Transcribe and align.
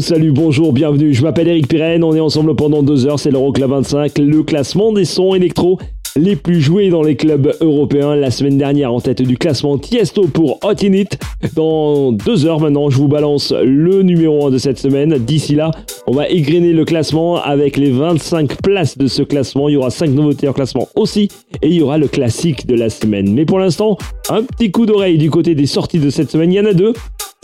Salut, 0.00 0.32
bonjour, 0.32 0.72
bienvenue, 0.72 1.14
je 1.14 1.22
m'appelle 1.22 1.46
Eric 1.46 1.68
Pirenne, 1.68 2.02
on 2.02 2.14
est 2.14 2.20
ensemble 2.20 2.56
pendant 2.56 2.82
deux 2.82 3.06
heures, 3.06 3.18
c'est 3.18 3.30
l'Euroclub 3.30 3.70
25, 3.70 4.18
le 4.18 4.42
classement 4.42 4.92
des 4.92 5.04
sons 5.04 5.34
électro 5.34 5.78
les 6.16 6.36
plus 6.36 6.60
joués 6.60 6.90
dans 6.90 7.02
les 7.02 7.16
clubs 7.16 7.52
européens. 7.60 8.14
La 8.14 8.30
semaine 8.30 8.56
dernière, 8.56 8.92
en 8.92 9.00
tête 9.00 9.22
du 9.22 9.36
classement 9.36 9.78
Tiesto 9.78 10.28
pour 10.28 10.58
Hot 10.62 10.84
In 10.84 10.92
It. 10.92 11.18
Dans 11.56 12.12
deux 12.12 12.46
heures 12.46 12.60
maintenant, 12.60 12.88
je 12.88 12.96
vous 12.98 13.08
balance 13.08 13.52
le 13.52 14.02
numéro 14.02 14.46
1 14.46 14.50
de 14.50 14.58
cette 14.58 14.78
semaine. 14.78 15.18
D'ici 15.18 15.56
là, 15.56 15.72
on 16.06 16.12
va 16.12 16.28
égrener 16.28 16.72
le 16.72 16.84
classement 16.84 17.42
avec 17.42 17.76
les 17.76 17.90
25 17.90 18.62
places 18.62 18.96
de 18.96 19.08
ce 19.08 19.22
classement. 19.22 19.68
Il 19.68 19.72
y 19.72 19.76
aura 19.76 19.90
5 19.90 20.10
nouveautés 20.10 20.46
en 20.46 20.52
classement 20.52 20.88
aussi. 20.94 21.28
Et 21.62 21.68
il 21.68 21.74
y 21.74 21.82
aura 21.82 21.98
le 21.98 22.06
classique 22.06 22.66
de 22.66 22.76
la 22.76 22.90
semaine. 22.90 23.32
Mais 23.32 23.44
pour 23.44 23.58
l'instant, 23.58 23.98
un 24.30 24.42
petit 24.44 24.70
coup 24.70 24.86
d'oreille 24.86 25.18
du 25.18 25.30
côté 25.30 25.56
des 25.56 25.66
sorties 25.66 25.98
de 25.98 26.10
cette 26.10 26.30
semaine. 26.30 26.52
Il 26.52 26.56
y 26.56 26.60
en 26.60 26.66
a 26.66 26.74
deux. 26.74 26.92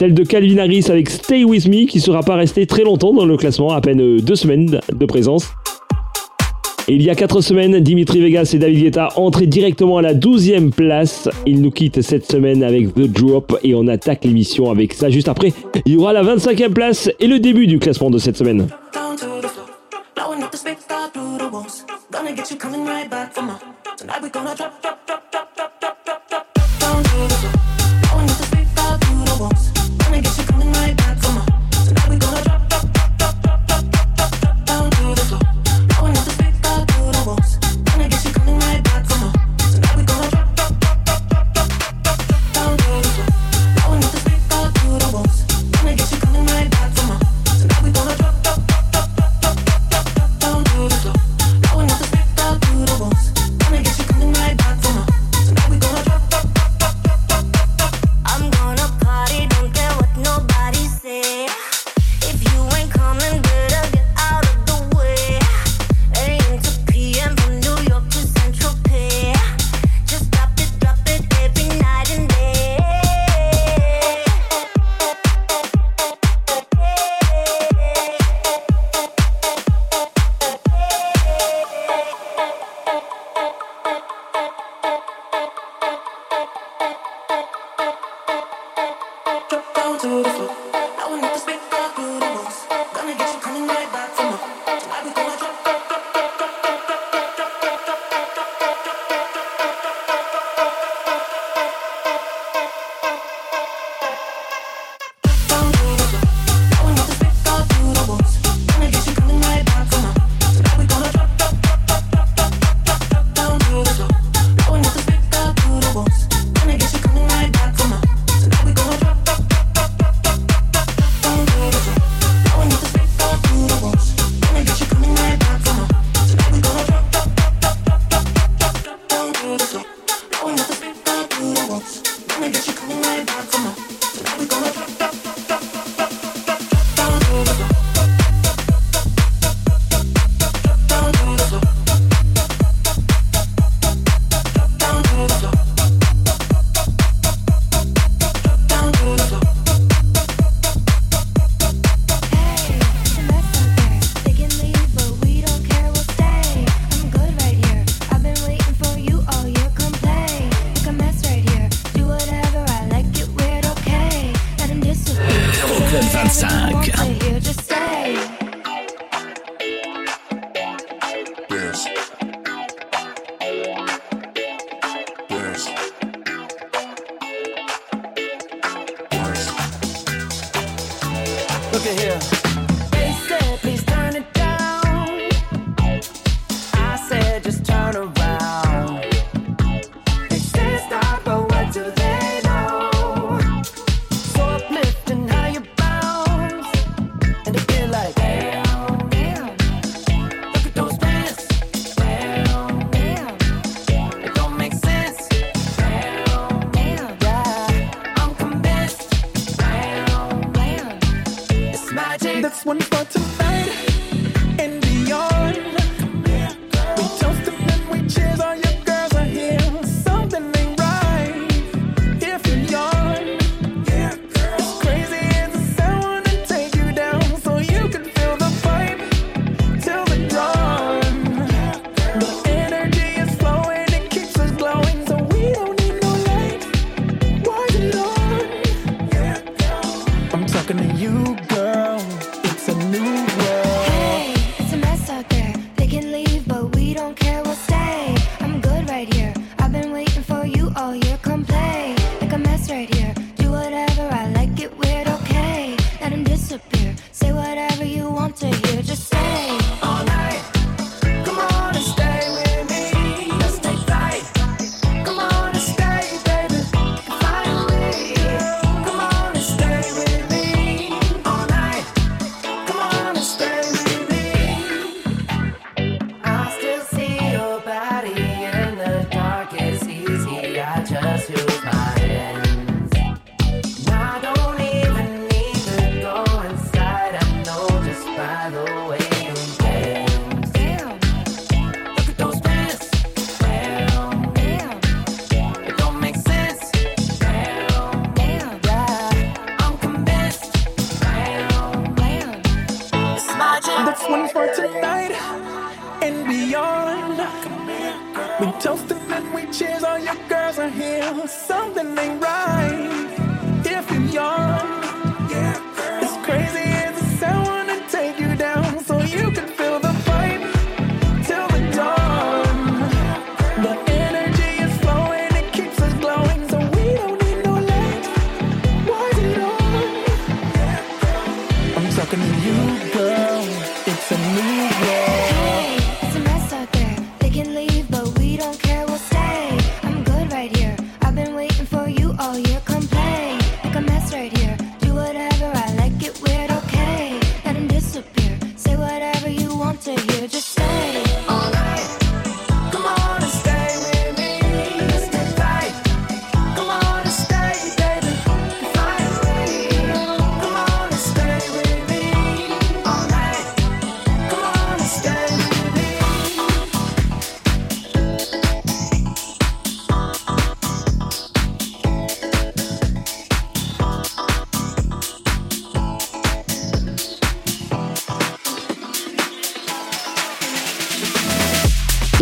Celle 0.01 0.15
de 0.15 0.25
Calvin 0.25 0.57
Harris 0.57 0.87
avec 0.89 1.11
Stay 1.11 1.45
With 1.45 1.69
Me 1.69 1.85
qui 1.85 2.01
sera 2.01 2.23
pas 2.23 2.35
resté 2.35 2.67
très 2.67 2.85
longtemps 2.85 3.13
dans 3.13 3.27
le 3.27 3.37
classement, 3.37 3.73
à 3.73 3.83
peine 3.83 4.17
deux 4.17 4.35
semaines 4.35 4.81
de 4.91 5.05
présence. 5.05 5.51
Et 6.89 6.95
il 6.95 7.03
y 7.03 7.11
a 7.11 7.15
4 7.15 7.43
semaines, 7.43 7.81
Dimitri 7.81 8.23
Vegas 8.23 8.53
et 8.55 8.59
David 8.59 8.83
Guetta 8.83 9.11
entraient 9.17 9.47
directement 9.47 9.99
à 9.99 10.03
la 10.03 10.15
12e 10.15 10.71
place. 10.71 11.29
Ils 11.45 11.61
nous 11.61 11.71
quittent 11.71 12.01
cette 12.01 12.25
semaine 12.33 12.63
avec 12.63 12.95
The 12.95 13.13
Drop 13.13 13.59
et 13.63 13.75
on 13.75 13.87
attaque 13.89 14.25
l'émission 14.25 14.71
avec 14.71 14.95
ça 14.95 15.11
juste 15.11 15.29
après. 15.29 15.53
Il 15.85 15.93
y 15.93 15.97
aura 15.99 16.15
la 16.15 16.25
25e 16.25 16.71
place 16.71 17.11
et 17.21 17.27
le 17.27 17.39
début 17.39 17.67
du 17.67 17.79
classement 17.79 18.09
de 18.09 18.17
cette 18.17 18.39
semaine. 18.39 18.69
trying 30.23 30.35
to 30.35 30.43
you 30.43 30.50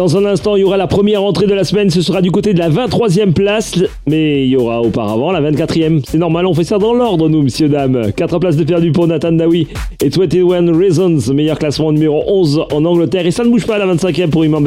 Dans 0.09 0.17
un 0.17 0.25
instant, 0.25 0.57
il 0.57 0.61
y 0.61 0.65
aura 0.65 0.79
la 0.79 0.87
première 0.87 1.23
entrée 1.23 1.47
de 1.47 1.53
la 1.53 1.65
semaine. 1.65 1.91
Ce 1.91 2.01
sera 2.01 2.23
du 2.23 2.31
côté 2.31 2.55
de 2.55 2.59
la 2.59 2.71
23e 2.71 3.35
place. 3.35 3.79
Mais 4.07 4.47
il 4.47 4.49
y 4.49 4.57
aura 4.57 4.81
auparavant 4.81 5.33
la 5.33 5.43
24e. 5.43 6.03
C'est 6.09 6.17
normal, 6.17 6.47
on 6.47 6.55
fait 6.55 6.65
ça 6.65 6.79
dans 6.79 6.95
l'ordre, 6.95 7.29
nous, 7.29 7.43
messieurs, 7.43 7.69
dames. 7.69 8.11
4 8.17 8.39
places 8.39 8.57
de 8.57 8.65
perdu 8.65 8.91
pour 8.91 9.07
Nathan 9.07 9.33
Dawi 9.33 9.67
et 10.03 10.09
21 10.09 10.73
Reasons. 10.75 11.35
Meilleur 11.35 11.59
classement 11.59 11.93
numéro 11.93 12.25
11 12.27 12.65
en 12.73 12.87
Angleterre. 12.87 13.27
Et 13.27 13.31
ça 13.33 13.45
ne 13.45 13.51
bouge 13.51 13.67
pas 13.67 13.75
à 13.75 13.79
la 13.85 13.95
25e 13.95 14.31
pour 14.31 14.47
Imam 14.47 14.67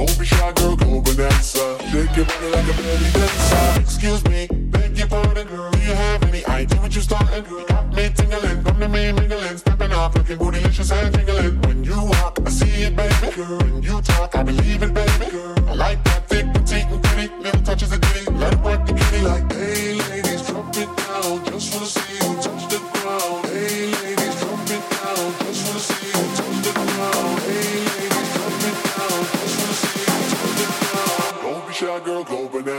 Don't 0.00 0.18
be 0.18 0.24
shy, 0.24 0.52
girl, 0.52 0.76
go 0.76 1.02
bonanza. 1.02 1.76
Shake 1.90 2.16
your 2.16 2.24
body 2.24 2.48
like 2.48 2.64
a 2.64 2.72
belly 2.72 3.10
dancer. 3.12 3.80
Excuse 3.82 4.24
me, 4.24 4.48
beg 4.50 4.96
your 4.96 5.08
pardon, 5.08 5.46
girl. 5.46 5.70
Do 5.72 5.78
you 5.78 5.92
have 5.92 6.22
any 6.22 6.42
idea 6.46 6.80
what 6.80 6.94
you 6.96 7.02
starting, 7.02 7.44
girl? 7.44 7.66
Got 7.66 7.94
me 7.94 8.08
tingling, 8.16 8.64
come 8.64 8.80
to 8.80 8.88
me 8.88 9.12
mingling, 9.12 9.58
stepping 9.58 9.92
off, 9.92 10.14
looking 10.16 10.38
bootylicious 10.38 10.90
and 10.90 11.14
tingling. 11.14 11.60
When 11.60 11.84
you 11.84 12.02
walk, 12.02 12.38
I 12.46 12.48
see 12.48 12.84
it, 12.84 12.96
baby, 12.96 13.36
girl. 13.36 13.58
When 13.58 13.82
you 13.82 14.00
talk, 14.00 14.34
I 14.36 14.42
believe 14.42 14.82
it, 14.82 14.94
baby, 14.94 15.09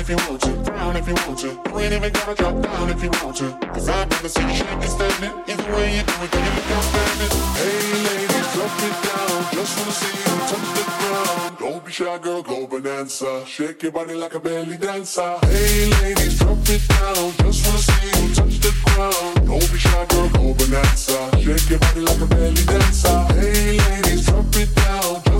if 0.00 0.08
you 0.08 0.16
want 0.16 0.40
to, 0.40 0.64
frown 0.64 0.96
if 0.96 1.06
you 1.06 1.14
want 1.26 1.38
to. 1.38 1.48
You 1.48 1.78
ain't 1.78 1.92
even 1.92 2.12
gotta 2.12 2.34
drop 2.34 2.62
down 2.62 2.88
if 2.88 3.02
you 3.02 3.10
want 3.22 3.36
to. 3.36 3.52
Cause 3.74 3.88
I'd 3.88 4.10
rather 4.10 4.28
see 4.28 4.42
you 4.42 4.54
shake 4.54 4.68
and. 4.70 4.82
Either 5.50 5.76
way 5.76 5.96
you 5.96 6.02
do 6.02 6.14
it, 6.24 6.30
then 6.32 6.44
you 6.46 6.52
look 6.56 6.70
outstanding. 6.72 7.32
Hey 7.60 7.84
ladies, 8.08 8.48
drop 8.54 8.76
it 8.88 8.96
down. 9.04 9.40
Just 9.52 9.72
wanna 9.78 9.92
see 10.00 10.16
you 10.24 10.36
touch 10.48 10.68
the 10.76 10.84
ground. 10.96 11.58
Don't 11.58 11.84
be 11.84 11.92
shy, 11.92 12.18
girl, 12.18 12.42
go 12.42 12.66
bonanza. 12.66 13.44
Shake 13.46 13.82
your 13.82 13.92
body 13.92 14.14
like 14.14 14.34
a 14.34 14.40
belly 14.40 14.78
dancer. 14.78 15.38
Hey 15.42 15.90
ladies, 16.00 16.38
drop 16.38 16.58
it 16.64 16.88
down. 16.88 17.32
Just 17.44 17.66
wanna 17.66 17.78
see 17.78 18.06
you 18.08 18.34
touch 18.34 18.58
the 18.64 18.72
ground. 18.84 19.46
Don't 19.46 19.72
be 19.72 19.78
shy, 19.78 20.06
girl, 20.08 20.28
go 20.30 20.54
bonanza. 20.54 21.30
Shake 21.42 21.68
your 21.68 21.78
body 21.78 22.00
like 22.00 22.20
a 22.20 22.26
belly 22.26 22.64
dancer. 22.64 23.18
Hey 23.34 23.76
ladies, 23.78 24.24
drop 24.24 24.56
it 24.56 24.74
down. 24.74 25.29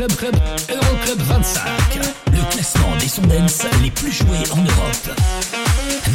Euroclub 0.00 0.16
Club, 0.16 1.18
25, 1.18 1.96
le 2.32 2.50
classement 2.50 2.96
des 2.98 3.08
sons 3.08 3.22
les 3.82 3.90
plus 3.90 4.10
joués 4.10 4.50
en 4.50 4.56
Europe. 4.56 5.18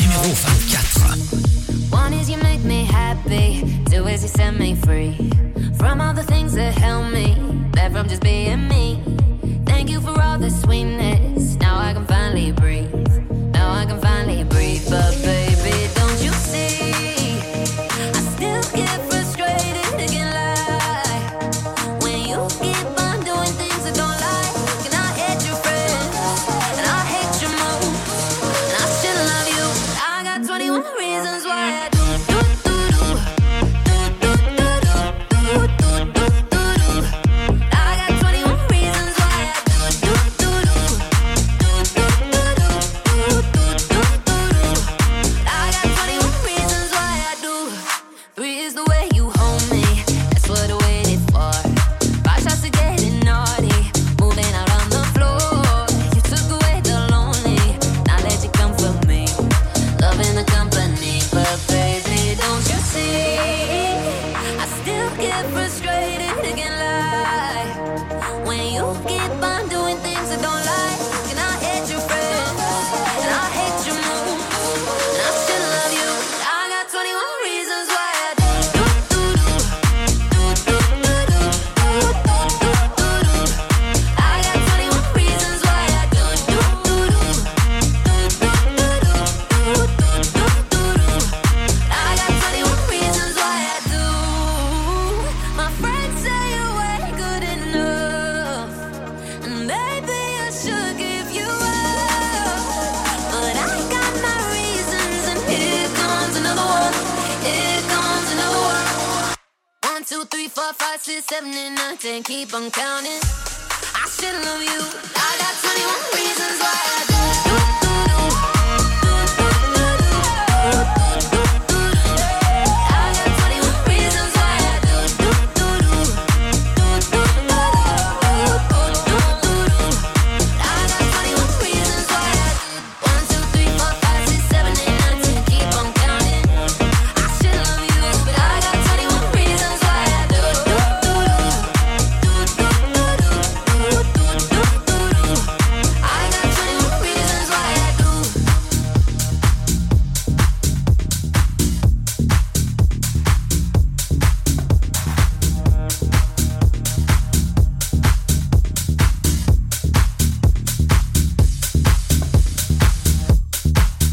Numéro 0.02 0.34
24. 0.34 1.18
One 1.92 2.14
is 2.14 2.28
you 2.28 2.38
make 2.42 2.64
me 2.64 2.84
happy, 2.84 3.64
two 3.92 4.08
is 4.08 4.24
you 4.24 4.30
set 4.30 4.58
me 4.58 4.74
free 4.74 5.30
from 5.78 6.02
all 6.02 6.16
the 6.16 6.24
things 6.24 6.56
that 6.56 6.74
help 6.74 7.14
me, 7.14 7.38
that 7.74 7.92
from 7.92 8.08
just 8.08 8.24
being 8.24 8.68
me. 8.68 9.04
Thank 9.68 9.92
you 9.92 10.02
for 10.02 10.20
all 10.20 10.40
the 10.40 10.50
sweetness. 10.50 11.56
Now 11.60 11.78
I 11.78 11.94
can 11.94 12.08
finally 12.08 12.54
breathe. 12.54 12.92
Now 13.54 13.72
I 13.72 13.86
can 13.86 14.00
finally 14.02 14.44
breathe, 14.46 14.90
but 14.90 15.14
baby. 15.22 15.55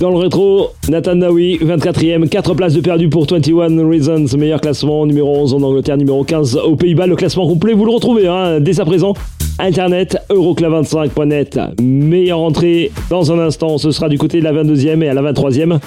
Dans 0.03 0.11
le 0.11 0.17
rétro, 0.17 0.71
Nathan 0.89 1.15
Dawi, 1.15 1.59
24e, 1.59 2.29
4 2.29 2.55
places 2.55 2.75
de 2.75 2.81
perdu 2.81 3.09
pour 3.09 3.25
21 3.25 3.89
Reasons, 3.89 4.37
meilleur 4.37 4.61
classement, 4.61 5.07
numéro 5.07 5.33
11 5.43 5.55
en 5.55 5.63
Angleterre, 5.63 5.97
numéro 5.97 6.25
15 6.25 6.57
aux 6.57 6.75
Pays-Bas. 6.75 7.07
Le 7.07 7.15
classement 7.15 7.47
complet, 7.47 7.73
vous 7.73 7.85
le 7.85 7.93
retrouvez 7.93 8.27
hein, 8.27 8.59
dès 8.59 8.81
à 8.81 8.85
présent. 8.85 9.15
Internet, 9.61 10.19
eurocla25.net, 10.29 11.61
meilleure 11.81 12.41
entrée 12.41 12.91
dans 13.11 13.31
un 13.31 13.39
instant, 13.39 13.79
ce 13.79 13.93
sera 13.93 14.09
du 14.09 14.19
côté 14.19 14.41
de 14.41 14.45
la 14.45 14.53
22ème 14.53 15.05
et 15.05 15.09
à 15.09 15.15
la 15.15 15.23
23ème. 15.33 15.79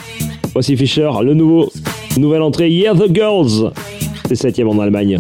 Voici 0.53 0.77
Fischer, 0.77 1.09
le 1.21 1.33
nouveau, 1.33 1.69
nouvelle 2.17 2.41
entrée, 2.41 2.69
Yeah 2.71 2.93
the 2.93 3.13
Girls, 3.13 3.73
c'est 4.29 4.41
7ème 4.41 4.67
en 4.67 4.79
Allemagne. 4.79 5.19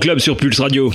L'Euroclub 0.00 0.18
sur 0.18 0.36
Pulse 0.36 0.60
Radio. 0.60 0.90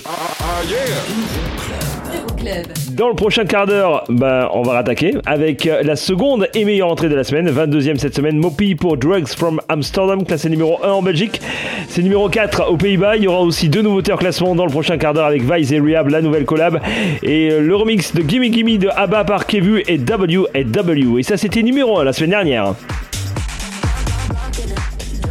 Dans 2.91 3.07
le 3.07 3.13
prochain 3.13 3.45
quart 3.45 3.67
d'heure, 3.67 4.03
ben, 4.09 4.49
on 4.51 4.63
va 4.63 4.73
rattaquer 4.73 5.13
avec 5.27 5.67
euh, 5.67 5.83
la 5.83 5.95
seconde 5.95 6.47
et 6.55 6.65
meilleure 6.65 6.89
entrée 6.89 7.09
de 7.09 7.13
la 7.13 7.23
semaine, 7.23 7.47
22e 7.51 7.97
cette 7.97 8.15
semaine, 8.15 8.37
Mopi 8.37 8.73
pour 8.73 8.97
Drugs 8.97 9.27
from 9.27 9.61
Amsterdam, 9.69 10.23
classé 10.25 10.49
numéro 10.49 10.79
1 10.83 10.89
en 10.89 11.01
Belgique. 11.03 11.39
C'est 11.87 12.01
numéro 12.01 12.29
4 12.29 12.71
aux 12.71 12.77
Pays-Bas. 12.77 13.17
Il 13.17 13.23
y 13.23 13.27
aura 13.27 13.41
aussi 13.41 13.69
deux 13.69 13.83
nouveautés 13.83 14.11
en 14.11 14.17
classement 14.17 14.55
dans 14.55 14.65
le 14.65 14.71
prochain 14.71 14.97
quart 14.97 15.13
d'heure 15.13 15.25
avec 15.25 15.43
Vice 15.43 15.71
et 15.71 15.79
Rehab, 15.79 16.07
la 16.07 16.21
nouvelle 16.21 16.45
collab. 16.45 16.79
Et 17.21 17.51
euh, 17.51 17.59
le 17.59 17.75
remix 17.75 18.13
de 18.15 18.21
Gimme 18.21 18.51
Gimme 18.51 18.77
de 18.77 18.87
ABBA 18.87 19.25
par 19.25 19.45
Kevu 19.45 19.83
et 19.87 19.99
W 19.99 20.45
et 20.55 20.63
W. 20.63 21.19
Et 21.19 21.23
ça, 21.23 21.37
c'était 21.37 21.61
numéro 21.61 21.99
1 21.99 22.05
la 22.05 22.13
semaine 22.13 22.31
dernière. 22.31 22.73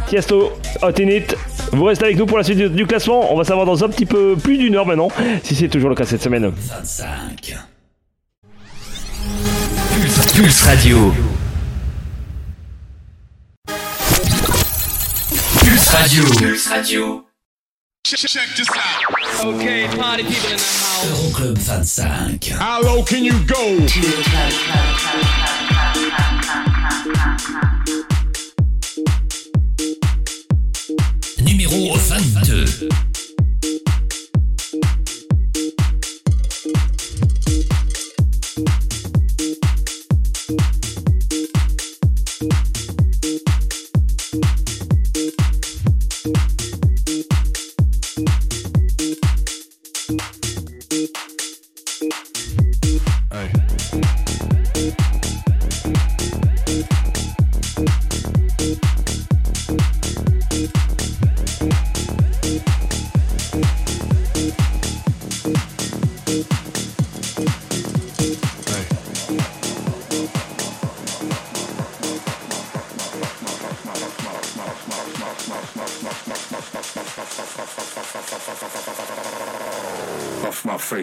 Tiesto, 0.07 0.53
Hot 0.81 1.01
in 1.01 1.09
It. 1.09 1.35
Vous 1.71 1.83
restez 1.83 2.05
avec 2.05 2.17
nous 2.17 2.25
pour 2.25 2.37
la 2.37 2.43
suite 2.43 2.57
du, 2.57 2.85
classement. 2.85 3.33
On 3.33 3.37
va 3.37 3.43
savoir 3.43 3.65
dans 3.65 3.83
un 3.83 3.89
petit 3.89 4.05
peu 4.05 4.35
plus 4.35 4.57
d'une 4.57 4.75
heure 4.75 4.85
maintenant 4.85 5.09
si 5.43 5.55
c'est 5.55 5.67
toujours 5.67 5.89
le 5.89 5.95
cas 5.95 6.05
cette 6.05 6.21
semaine. 6.21 6.51
25. 6.55 7.57
Pulse, 9.93 10.33
Pulse 10.33 10.61
Radio. 10.63 11.13
Pulse 15.59 15.89
Radio. 15.89 16.23
Pulse 16.23 16.67
Radio. 16.67 17.25
Okay, 19.43 19.87
party 19.97 20.23
people 20.23 20.51
in 20.51 20.57
the 20.57 20.61
house. 20.61 21.05
Euroclub 21.09 21.57
25. 21.57 22.49
How 22.51 22.81
low 22.81 23.03
can 23.03 23.23
you 23.23 23.33
go? 23.47 23.79
Numéro 31.65 31.95
22. 31.95 33.14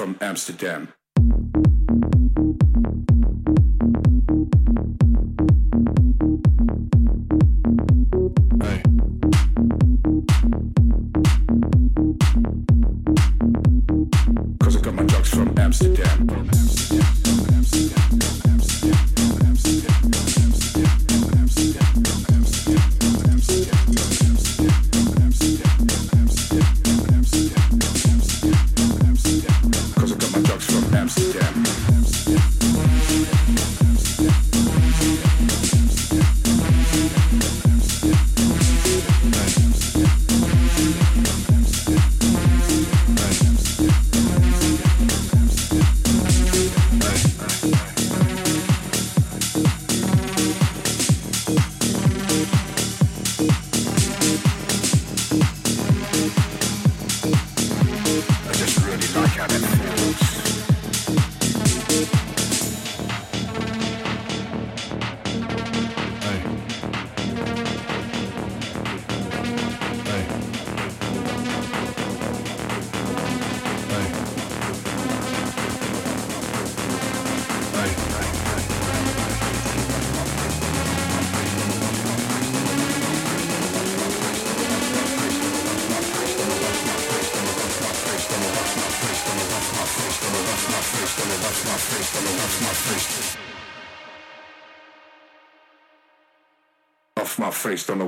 from 0.00 0.16
Amsterdam. 0.22 0.94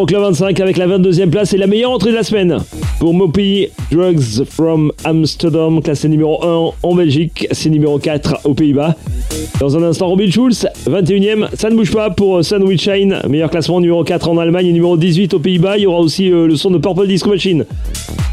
l'Euroclub 0.00 0.22
25 0.22 0.60
avec 0.60 0.78
la 0.78 0.86
22e 0.86 1.28
place 1.28 1.52
et 1.52 1.58
la 1.58 1.66
meilleure 1.66 1.90
entrée 1.90 2.10
de 2.10 2.16
la 2.16 2.22
semaine. 2.22 2.56
Pour 3.00 3.12
Mopi, 3.12 3.68
Drugs 3.92 4.44
from 4.48 4.92
Amsterdam, 5.04 5.82
classé 5.82 6.08
numéro 6.08 6.42
1 6.42 6.72
en 6.82 6.94
Belgique, 6.94 7.46
c'est 7.50 7.68
numéro 7.68 7.98
4 7.98 8.40
aux 8.44 8.54
Pays-Bas. 8.54 8.96
Dans 9.60 9.76
un 9.76 9.82
instant, 9.82 10.08
Robin 10.08 10.30
Schulz, 10.30 10.66
21e, 10.88 11.48
ça 11.54 11.68
ne 11.68 11.76
bouge 11.76 11.92
pas 11.92 12.08
pour 12.08 12.42
Sandwich 12.42 12.82
Shine, 12.82 13.18
meilleur 13.28 13.50
classement 13.50 13.78
numéro 13.78 14.02
4 14.02 14.30
en 14.30 14.38
Allemagne 14.38 14.68
et 14.68 14.72
numéro 14.72 14.96
18 14.96 15.34
aux 15.34 15.38
Pays-Bas. 15.38 15.76
Il 15.76 15.82
y 15.82 15.86
aura 15.86 16.00
aussi 16.00 16.32
euh, 16.32 16.46
le 16.46 16.56
son 16.56 16.70
de 16.70 16.78
Purple 16.78 17.06
Disco 17.06 17.28
Machine 17.28 17.66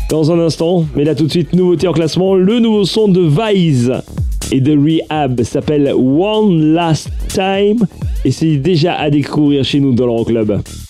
dans 0.09 0.31
un 0.31 0.39
instant. 0.39 0.85
Mais 0.95 1.03
là 1.03 1.15
tout 1.15 1.25
de 1.25 1.31
suite, 1.31 1.51
nouveauté 1.51 1.89
en 1.89 1.93
classement, 1.93 2.35
le 2.35 2.59
nouveau 2.59 2.85
son 2.85 3.09
de 3.09 3.21
Vise 3.21 3.91
et 4.53 4.61
de 4.61 4.77
Rehab 4.77 5.41
s'appelle 5.43 5.93
One 5.93 6.73
Last 6.73 7.09
Time 7.27 7.85
et 8.23 8.31
c'est 8.31 8.55
déjà 8.55 8.95
à 8.95 9.09
découvrir 9.09 9.65
chez 9.65 9.81
nous 9.81 9.93
dans 9.93 10.05
l'Euroclub. 10.05 10.51
In 10.51 10.86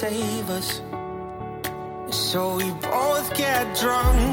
save 0.00 0.48
us. 0.48 0.80
So 2.10 2.56
we 2.56 2.70
both 2.80 3.36
get 3.36 3.76
drunk 3.76 4.29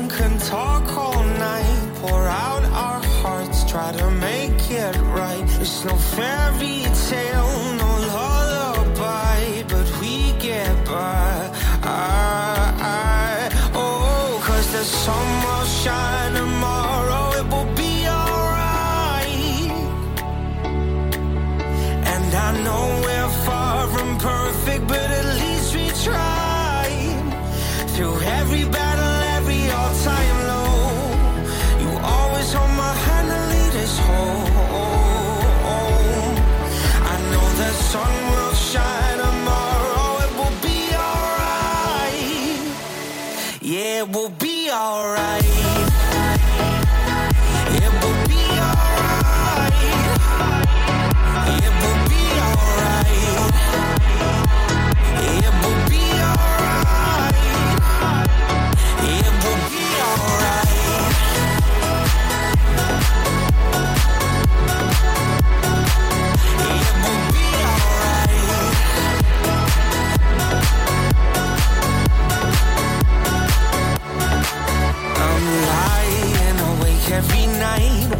night 77.67 78.16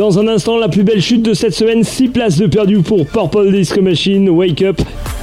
Dans 0.00 0.18
un 0.18 0.28
instant, 0.28 0.56
la 0.56 0.70
plus 0.70 0.82
belle 0.82 1.02
chute 1.02 1.20
de 1.20 1.34
cette 1.34 1.52
semaine, 1.52 1.84
6 1.84 2.08
places 2.08 2.38
de 2.38 2.46
perdu 2.46 2.78
pour 2.78 3.04
Purple 3.04 3.52
Disco 3.52 3.82
Machine, 3.82 4.30
Wake 4.30 4.62
Up, 4.62 4.80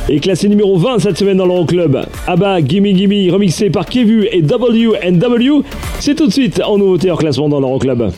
est 0.07 0.19
classé 0.19 0.47
numéro 0.47 0.77
20 0.77 0.99
cette 0.99 1.17
semaine 1.17 1.37
dans 1.37 1.47
l'Euroclub. 1.47 1.97
Abba, 2.27 2.61
Gimme 2.61 2.95
Gimme, 2.95 3.33
remixé 3.33 3.71
par 3.71 3.87
Kevu 3.87 4.27
et 4.31 4.43
W&W, 4.43 5.63
c'est 5.99 6.13
tout 6.13 6.27
de 6.27 6.31
suite 6.31 6.61
en 6.63 6.77
nouveauté 6.77 7.09
en 7.09 7.15
classement 7.15 7.49
dans 7.49 7.59
l'Euroclub. 7.59 8.11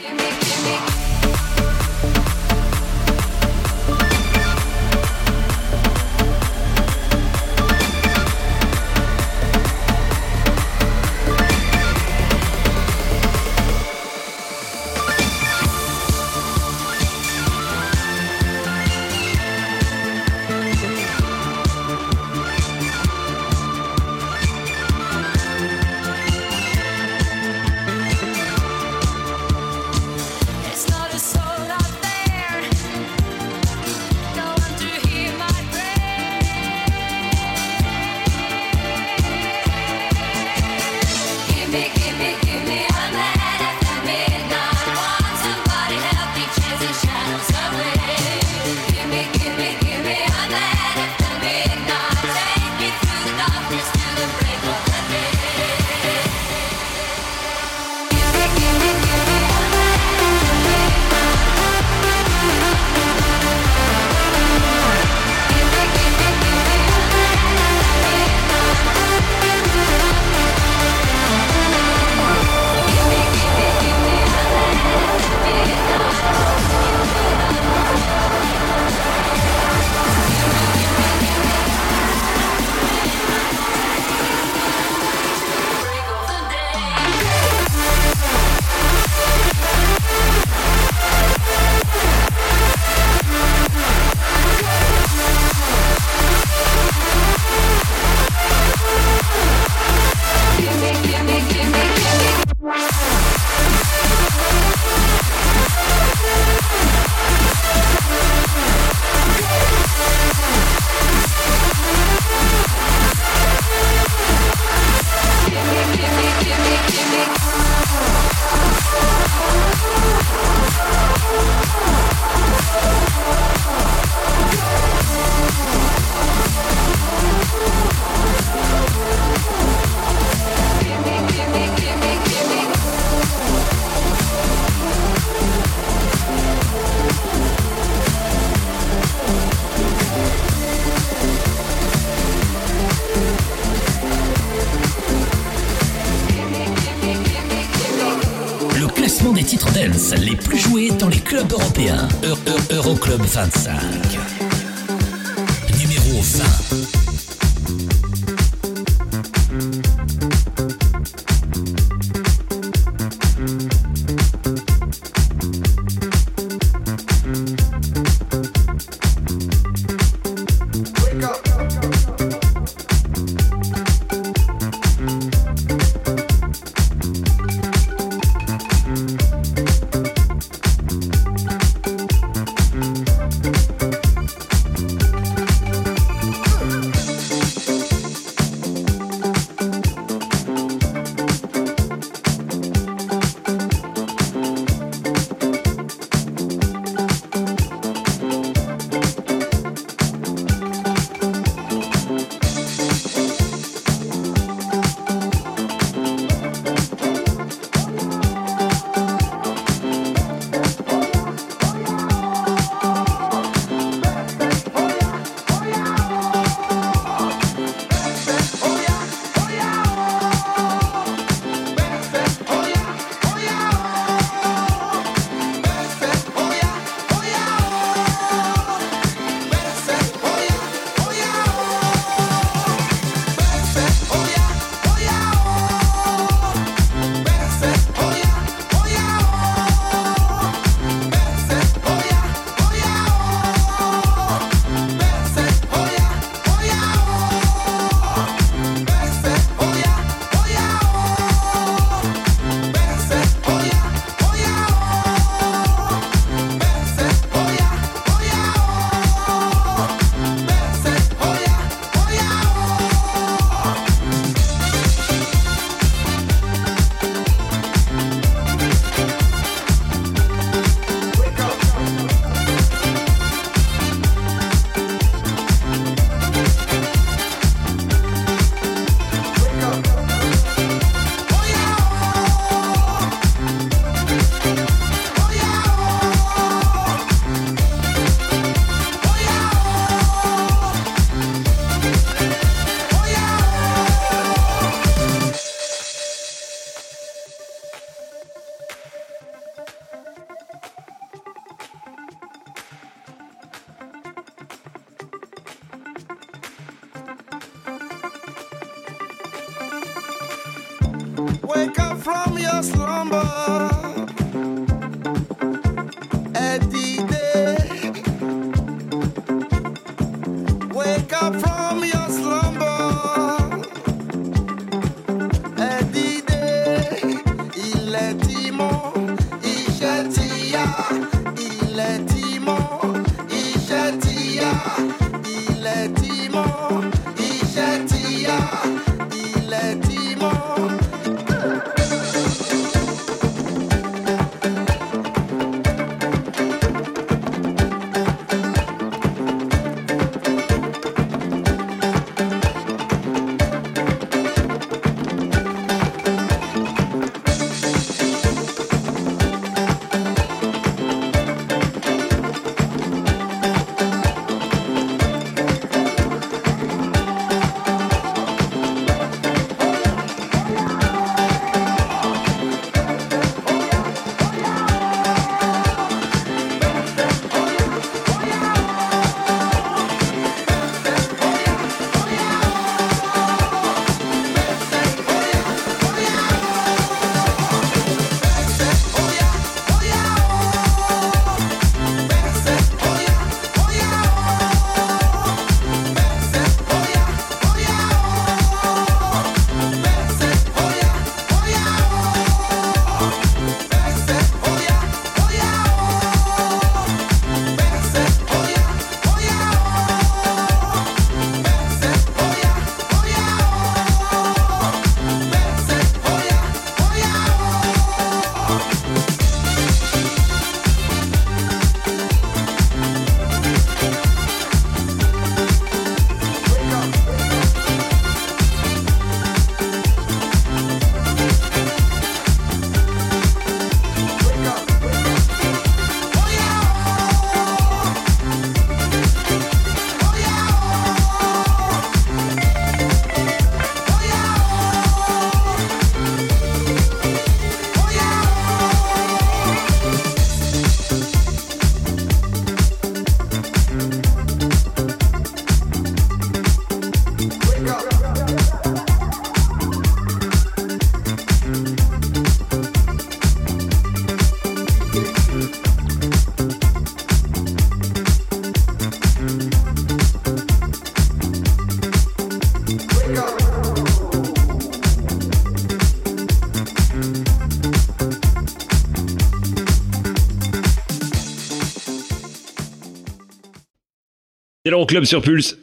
C'est 484.80 484.95
l'Euroclub 484.95 485.03
sur 485.03 485.21
Pulse. 485.21 485.57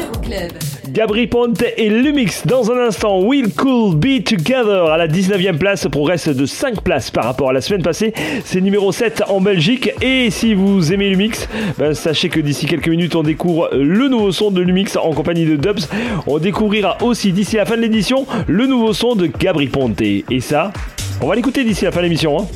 Euroclub. 0.00 0.52
Gabri 0.90 1.26
Ponte 1.26 1.64
et 1.76 1.88
Lumix 1.88 2.46
dans 2.46 2.70
un 2.70 2.78
instant. 2.86 3.20
Will 3.20 3.52
Cool 3.52 3.96
Be 3.96 4.22
Together 4.22 4.86
à 4.86 4.96
la 4.96 5.08
19e 5.08 5.58
place, 5.58 5.88
progresse 5.90 6.28
de 6.28 6.46
5 6.46 6.82
places 6.82 7.10
par 7.10 7.24
rapport 7.24 7.50
à 7.50 7.52
la 7.52 7.60
semaine 7.60 7.82
passée. 7.82 8.12
C'est 8.44 8.60
numéro 8.60 8.92
7 8.92 9.24
en 9.28 9.40
Belgique. 9.40 9.90
Et 10.02 10.30
si 10.30 10.54
vous 10.54 10.92
aimez 10.92 11.10
Lumix, 11.10 11.48
ben, 11.78 11.94
sachez 11.94 12.28
que 12.28 12.38
d'ici 12.40 12.66
quelques 12.66 12.88
minutes, 12.88 13.16
on 13.16 13.22
découvre 13.24 13.70
le 13.74 14.08
nouveau 14.08 14.30
son 14.30 14.50
de 14.52 14.60
Lumix 14.60 14.96
en 14.96 15.10
compagnie 15.12 15.46
de 15.46 15.56
Dubs. 15.56 15.80
On 16.28 16.38
découvrira 16.38 16.98
aussi 17.02 17.32
d'ici 17.32 17.56
la 17.56 17.66
fin 17.66 17.76
de 17.76 17.82
l'édition 17.82 18.24
le 18.46 18.66
nouveau 18.66 18.92
son 18.92 19.16
de 19.16 19.26
Gabri 19.26 19.66
Ponte. 19.66 20.00
Et 20.00 20.24
ça, 20.40 20.72
on 21.20 21.26
va 21.26 21.34
l'écouter 21.34 21.64
d'ici 21.64 21.84
la 21.84 21.90
fin 21.90 21.98
de 21.98 22.04
l'émission. 22.04 22.38
hein. 22.40 22.46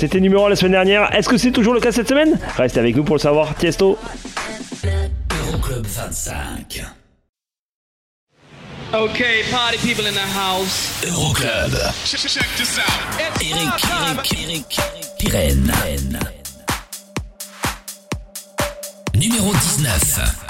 C'était 0.00 0.18
numéro 0.18 0.46
1 0.46 0.48
la 0.48 0.56
semaine 0.56 0.72
dernière. 0.72 1.14
Est-ce 1.14 1.28
que 1.28 1.36
c'est 1.36 1.50
toujours 1.50 1.74
le 1.74 1.80
cas 1.80 1.92
cette 1.92 2.08
semaine? 2.08 2.38
Restez 2.56 2.80
avec 2.80 2.96
nous 2.96 3.04
pour 3.04 3.16
le 3.16 3.20
savoir. 3.20 3.54
Tiesto. 3.56 3.98
Euroclub 5.46 5.84
25. 5.84 6.82
Okay, 8.94 9.42
party 9.50 9.76
people 9.86 10.06
in 10.06 10.12
the 10.12 10.26
house. 10.34 11.04
Euroclub. 11.06 11.76
Check 12.06 12.46
this 12.56 12.78
out. 12.78 12.86
Eric, 13.42 13.68
Eric, 14.48 14.78
Eric, 14.78 14.80
Pirenne. 15.18 15.70
Numéro 19.14 19.52
19. 19.52 20.49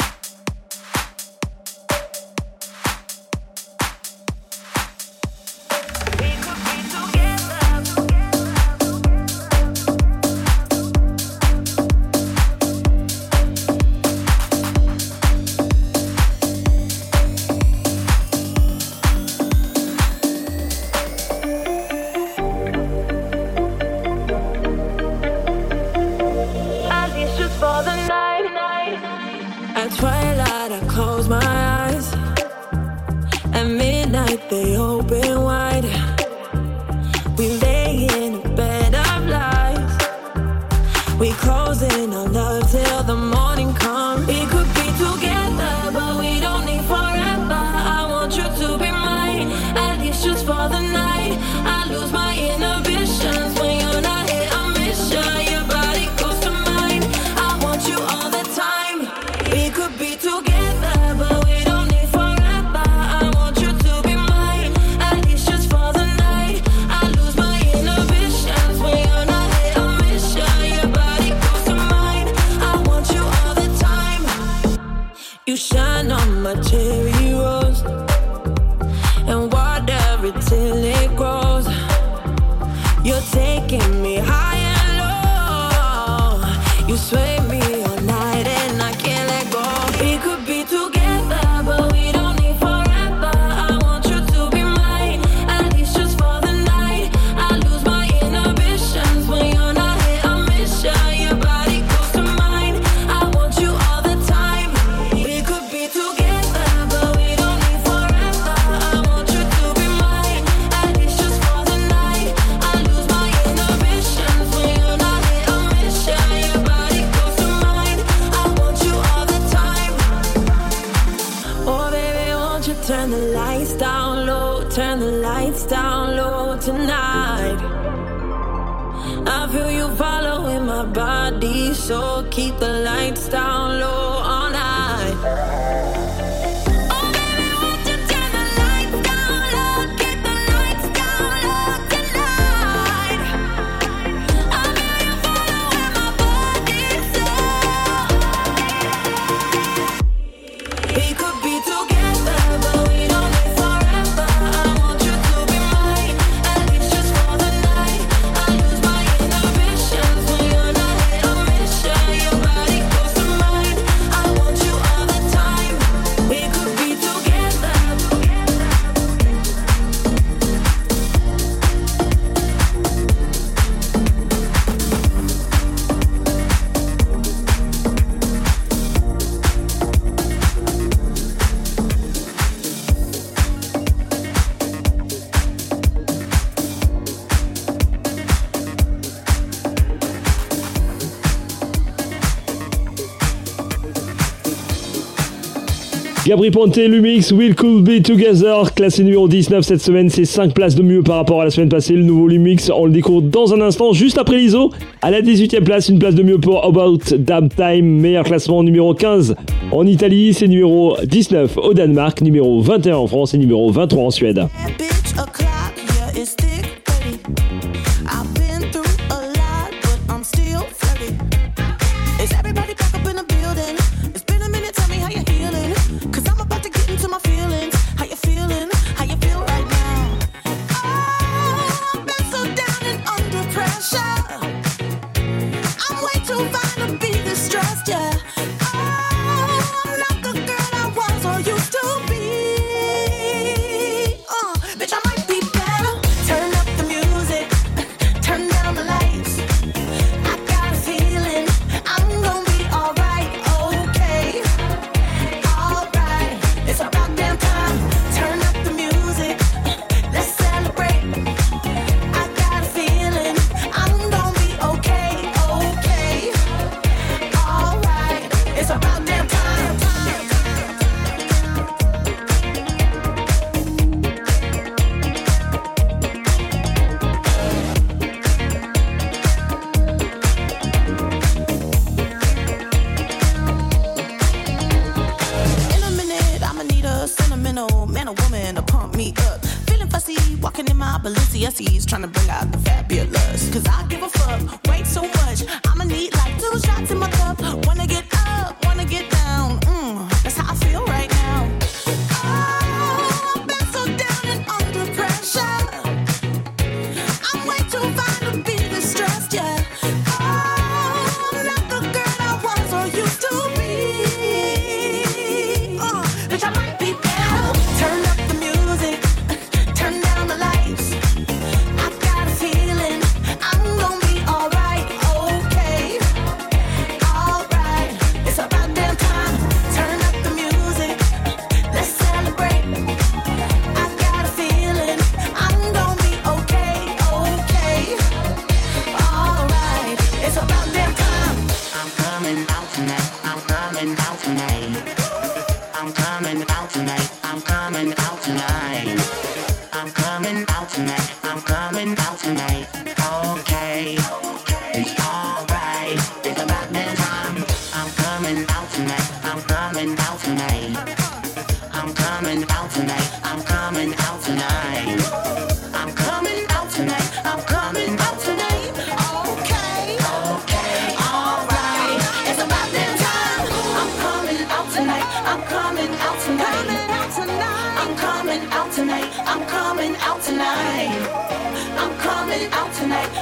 Gabri 196.30 196.52
Ponte, 196.52 196.76
Lumix, 196.76 197.32
Will 197.32 197.56
could 197.56 197.82
Be 197.82 198.00
Together, 198.00 198.72
classé 198.72 199.02
numéro 199.02 199.26
19 199.26 199.64
cette 199.64 199.80
semaine, 199.80 200.08
c'est 200.10 200.24
5 200.24 200.54
places 200.54 200.76
de 200.76 200.82
mieux 200.84 201.02
par 201.02 201.16
rapport 201.16 201.40
à 201.40 201.44
la 201.44 201.50
semaine 201.50 201.68
passée. 201.68 201.94
Le 201.94 202.04
nouveau 202.04 202.28
Lumix, 202.28 202.70
on 202.72 202.84
le 202.84 202.92
découvre 202.92 203.22
dans 203.22 203.52
un 203.52 203.60
instant, 203.60 203.92
juste 203.92 204.16
après 204.16 204.36
l'ISO. 204.36 204.70
À 205.02 205.10
la 205.10 205.22
18e 205.22 205.64
place, 205.64 205.88
une 205.88 205.98
place 205.98 206.14
de 206.14 206.22
mieux 206.22 206.38
pour 206.38 206.64
About 206.64 206.98
Damn 207.18 207.48
Time, 207.48 207.84
meilleur 207.84 208.22
classement 208.22 208.62
numéro 208.62 208.94
15 208.94 209.34
en 209.72 209.84
Italie, 209.88 210.32
c'est 210.32 210.46
numéro 210.46 210.96
19 211.04 211.56
au 211.56 211.74
Danemark, 211.74 212.20
numéro 212.20 212.60
21 212.60 212.94
en 212.94 213.08
France 213.08 213.34
et 213.34 213.38
numéro 213.38 213.68
23 213.72 214.04
en 214.04 214.10
Suède. 214.12 214.46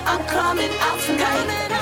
I'm 0.07 0.25
coming 0.27 0.71
out 0.81 1.01
tonight. 1.01 1.78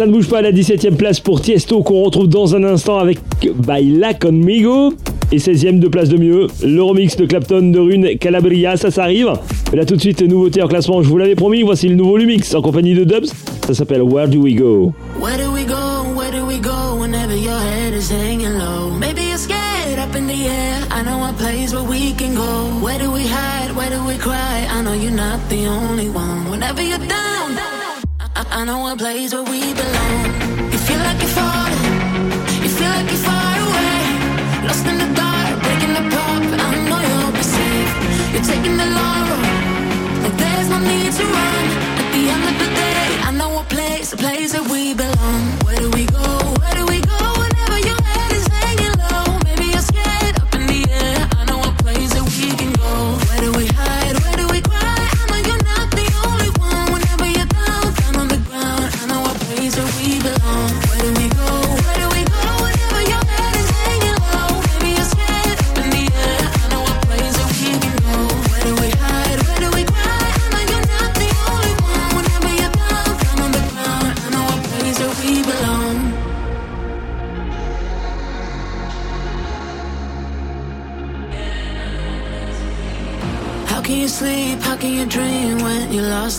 Ça 0.00 0.06
ne 0.06 0.12
bouge 0.12 0.28
pas 0.28 0.38
à 0.38 0.40
la 0.40 0.50
17ème 0.50 0.96
place 0.96 1.20
pour 1.20 1.42
Tiesto 1.42 1.82
qu'on 1.82 2.02
retrouve 2.02 2.26
dans 2.26 2.56
un 2.56 2.64
instant 2.64 2.96
avec 3.00 3.18
Baila 3.54 4.14
Conmigo. 4.14 4.94
Et 5.30 5.36
16ème 5.36 5.78
de 5.78 5.88
place 5.88 6.08
de 6.08 6.16
mieux, 6.16 6.46
le 6.64 6.82
remix 6.82 7.18
de 7.18 7.26
Clapton 7.26 7.70
de 7.70 7.78
Rune 7.78 8.16
Calabria, 8.18 8.78
ça 8.78 8.90
s'arrive. 8.90 9.30
Et 9.74 9.76
là 9.76 9.84
tout 9.84 9.96
de 9.96 10.00
suite, 10.00 10.22
nouveauté 10.22 10.62
en 10.62 10.68
classement, 10.68 11.02
je 11.02 11.08
vous 11.10 11.18
l'avais 11.18 11.34
promis, 11.34 11.62
voici 11.62 11.86
le 11.86 11.96
nouveau 11.96 12.16
Lumix 12.16 12.54
en 12.54 12.62
compagnie 12.62 12.94
de 12.94 13.04
Dubs. 13.04 13.26
Ça 13.66 13.74
s'appelle 13.74 14.00
Where 14.00 14.26
Do 14.26 14.40
We 14.40 14.54
Go? 14.54 14.94
Where 15.20 15.36
do 15.36 15.52
we 15.52 15.66
go? 15.66 16.00
Where 16.16 16.32
do 16.32 16.46
we 16.46 16.58
go? 16.58 16.96
Whenever 16.98 17.36
your 17.36 17.58
head 17.58 17.92
is 17.92 18.10
hanging 18.10 18.56
low? 18.58 18.90
Maybe 18.98 19.20
you're 19.28 19.36
scared 19.36 19.98
up 19.98 20.16
in 20.16 20.26
the 20.26 20.46
air. 20.46 20.80
I 20.90 21.02
know 21.02 21.22
a 21.28 21.34
place 21.34 21.74
where 21.74 21.84
we 21.84 22.14
can 22.14 22.34
go. 22.34 22.82
Where 22.82 22.98
do 22.98 23.12
we 23.12 23.26
hide? 23.26 23.76
Where 23.76 23.90
do 23.90 24.02
we 24.06 24.16
cry? 24.16 24.66
I 24.70 24.82
know 24.82 24.94
you're 24.94 25.12
not 25.12 25.46
the 25.50 25.66
only 25.66 26.08
one. 26.08 26.50
Whenever 26.50 26.82
you're 26.82 26.99
I, 28.60 28.64
know 28.64 28.86
a 28.88 28.94
place 28.94 29.32
where 29.32 29.42
we 29.42 29.60
belong. 29.72 30.24
You 30.72 30.78
feel 30.86 30.98
like 30.98 31.18
you're 31.22 31.34
falling. 31.40 31.80
You 32.64 32.68
feel 32.68 32.90
like 32.96 33.08
you're 33.08 33.24
far 33.28 33.54
away. 33.66 34.00
Lost 34.68 34.84
in 34.84 34.98
the 34.98 35.08
dark, 35.16 35.52
breaking 35.64 35.96
apart. 36.02 36.42
But 36.50 36.60
I 36.60 36.70
know 36.88 37.00
you'll 37.08 37.32
be 37.32 37.44
safe. 37.56 37.92
You're 38.34 38.46
taking 38.52 38.76
the 38.76 38.88
long 38.98 39.22
road. 39.30 40.34
There's 40.42 40.68
no 40.68 40.78
need 40.78 41.10
to 41.18 41.24
run. 41.24 41.64
At 42.00 42.08
the 42.12 42.22
end 42.34 42.44
of 42.50 42.56
the 42.62 42.68
day, 42.82 43.06
I 43.28 43.30
know 43.32 43.60
a 43.60 43.64
place, 43.64 44.12
a 44.12 44.18
place 44.18 44.52
that 44.52 44.68
we 44.68 44.92
belong. 44.92 45.19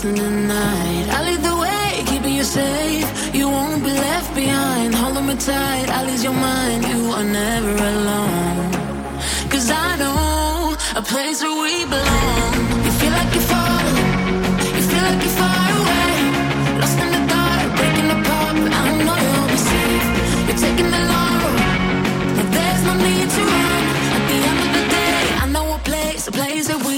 In 0.04 0.14
the 0.14 0.30
night? 0.30 1.06
I 1.10 1.18
lead 1.28 1.42
the 1.42 1.56
way, 1.64 2.02
keeping 2.10 2.34
you 2.34 2.44
safe. 2.44 3.08
You 3.34 3.48
won't 3.48 3.82
be 3.84 3.90
left 3.90 4.34
behind. 4.34 4.94
Holding 4.94 5.26
me 5.26 5.36
tight, 5.36 5.88
I'll 5.90 6.08
ease 6.08 6.24
your 6.24 6.38
mind. 6.50 6.80
You 6.90 7.00
are 7.18 7.28
never 7.42 7.72
alone. 7.92 8.70
Cause 9.52 9.70
I 9.70 9.96
know 10.02 10.76
a 10.96 11.02
place 11.02 11.38
where 11.42 11.56
we 11.64 11.74
belong. 11.96 12.52
You 12.86 12.92
feel 13.00 13.12
like 13.18 13.30
you're 13.36 13.48
falling. 13.54 13.98
You 14.76 14.82
feel 14.90 15.04
like 15.08 15.20
you're 15.24 15.38
far 15.42 15.66
away. 15.80 16.14
Lost 16.80 16.98
in 17.04 17.10
the 17.16 17.22
dark, 17.34 17.66
breaking 17.78 18.10
apart. 18.16 18.56
I 18.80 18.84
know 19.06 19.18
you'll 19.26 19.48
be 19.54 19.58
safe. 19.70 20.06
You're 20.48 20.60
taking 20.66 20.90
the 20.96 21.02
long 21.12 21.34
road. 21.44 22.46
There's 22.56 22.82
no 22.88 22.94
need 23.06 23.28
to 23.36 23.42
run. 23.52 23.84
At 24.16 24.22
the 24.30 24.38
end 24.50 24.58
of 24.66 24.70
the 24.76 24.84
day, 24.98 25.20
I 25.42 25.46
know 25.54 25.66
a 25.74 25.80
place, 25.90 26.22
a 26.28 26.32
place 26.32 26.66
that 26.70 26.80
we 26.86 26.91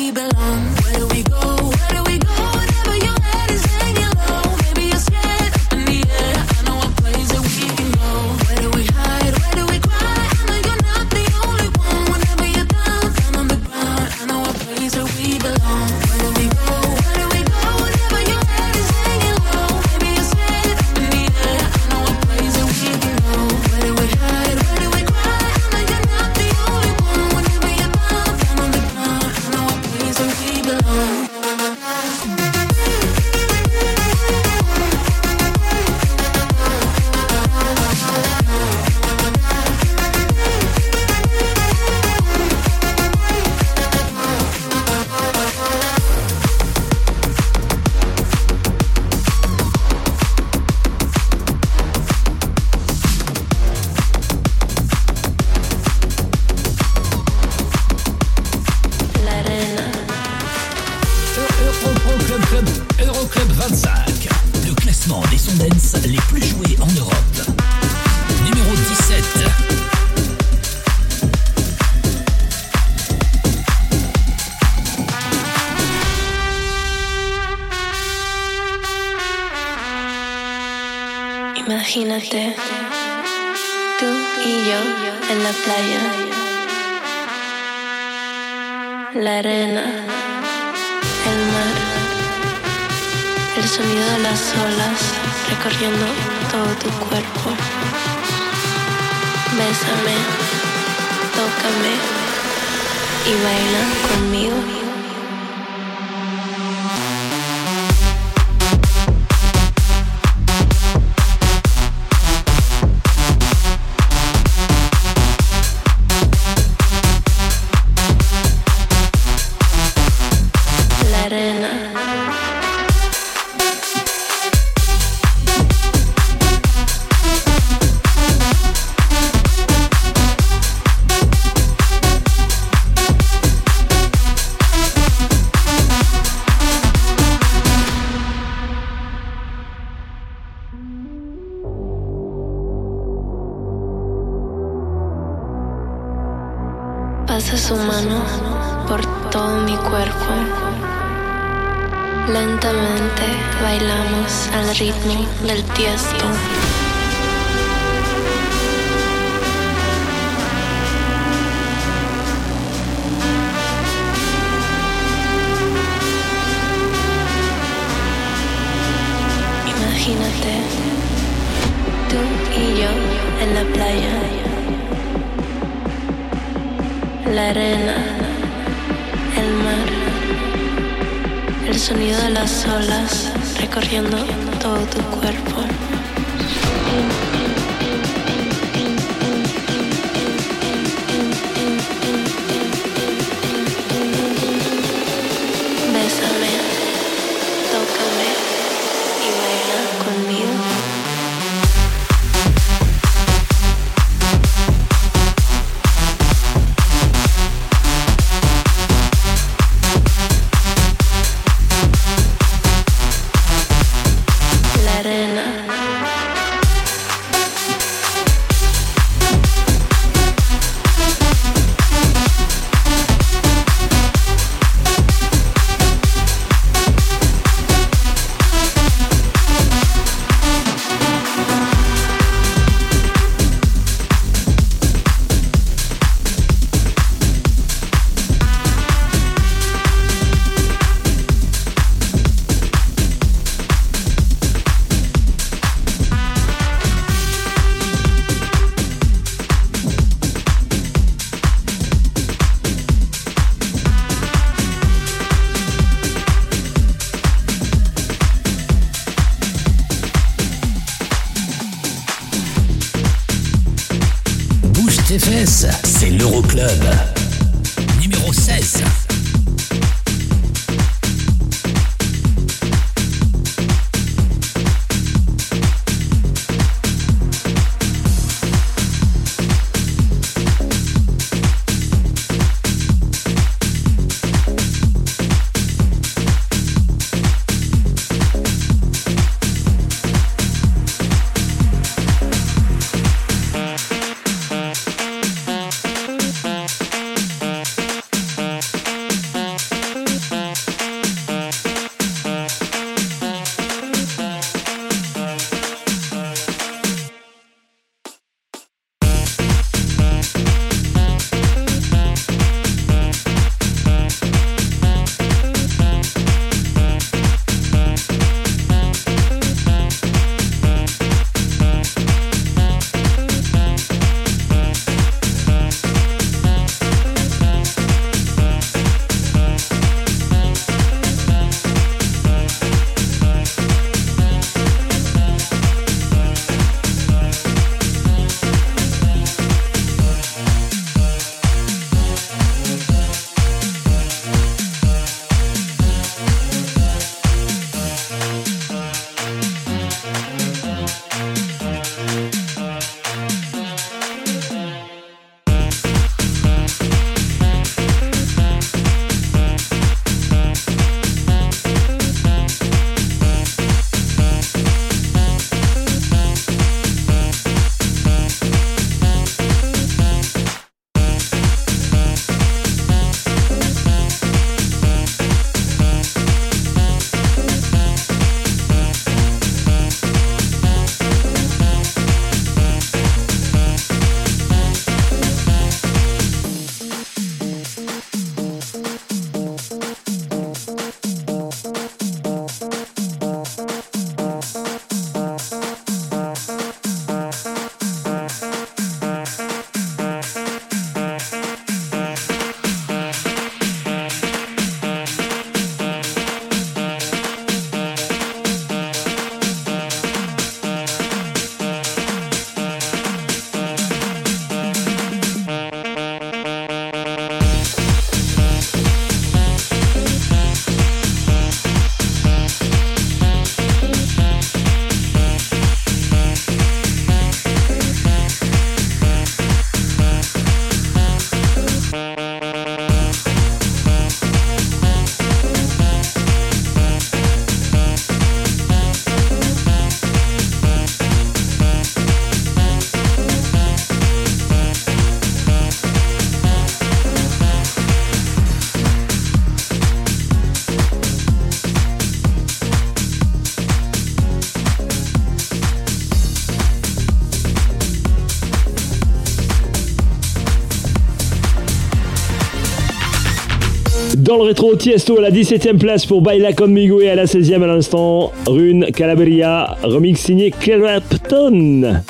Tiesto 464.85 465.17
à 465.17 465.23
la 465.23 465.31
17ème 465.31 465.79
place 465.79 466.05
pour 466.05 466.21
Baila 466.21 466.53
Conmigo 466.53 467.01
et 467.01 467.09
à 467.09 467.15
la 467.15 467.25
16ème 467.25 467.63
à 467.63 467.67
l'instant, 467.67 468.33
Rune 468.47 468.85
Calabria, 468.95 469.79
remix 469.83 470.21
signé 470.21 470.51
Clapton. 470.51 472.03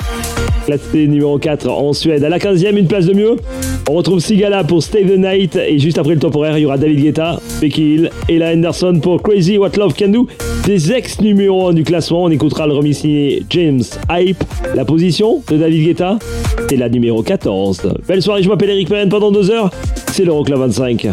Placé 0.65 1.07
numéro 1.07 1.39
4 1.39 1.69
en 1.69 1.93
Suède. 1.93 2.25
À 2.25 2.27
la 2.27 2.37
15ème, 2.37 2.75
une 2.75 2.87
place 2.87 3.05
de 3.05 3.13
mieux. 3.13 3.37
On 3.89 3.93
retrouve 3.93 4.19
Sigala 4.19 4.65
pour 4.65 4.83
Stay 4.83 5.05
the 5.05 5.17
Night 5.17 5.55
et 5.55 5.79
juste 5.79 5.97
après 5.97 6.15
le 6.15 6.19
temporaire, 6.19 6.57
il 6.57 6.63
y 6.63 6.65
aura 6.65 6.77
David 6.77 7.01
Guetta, 7.01 7.39
Becky 7.61 7.93
Hill, 7.93 8.09
et 8.27 8.39
la 8.39 8.51
Henderson 8.51 8.99
pour 9.01 9.23
Crazy 9.23 9.57
What 9.57 9.77
Love 9.77 9.93
Can 9.97 10.09
Do. 10.09 10.27
Des 10.65 10.91
ex 10.91 11.21
numéro 11.21 11.69
1 11.69 11.73
du 11.75 11.85
classement, 11.85 12.23
on 12.23 12.29
écoutera 12.29 12.67
le 12.67 12.73
remix 12.73 12.97
signé 12.97 13.43
James 13.51 13.83
Hype. 14.11 14.43
La 14.75 14.83
position 14.83 15.41
de 15.49 15.55
David 15.55 15.85
Guetta, 15.85 16.19
c'est 16.69 16.75
la 16.75 16.89
numéro 16.89 17.23
14. 17.23 17.93
Belle 18.05 18.21
soirée, 18.21 18.43
je 18.43 18.49
m'appelle 18.49 18.71
Eric 18.71 18.89
Perrin 18.89 19.07
pendant 19.07 19.31
deux 19.31 19.49
heures. 19.49 19.71
C'est 20.11 20.25
l'Euroclub 20.25 20.59
25. 20.59 21.07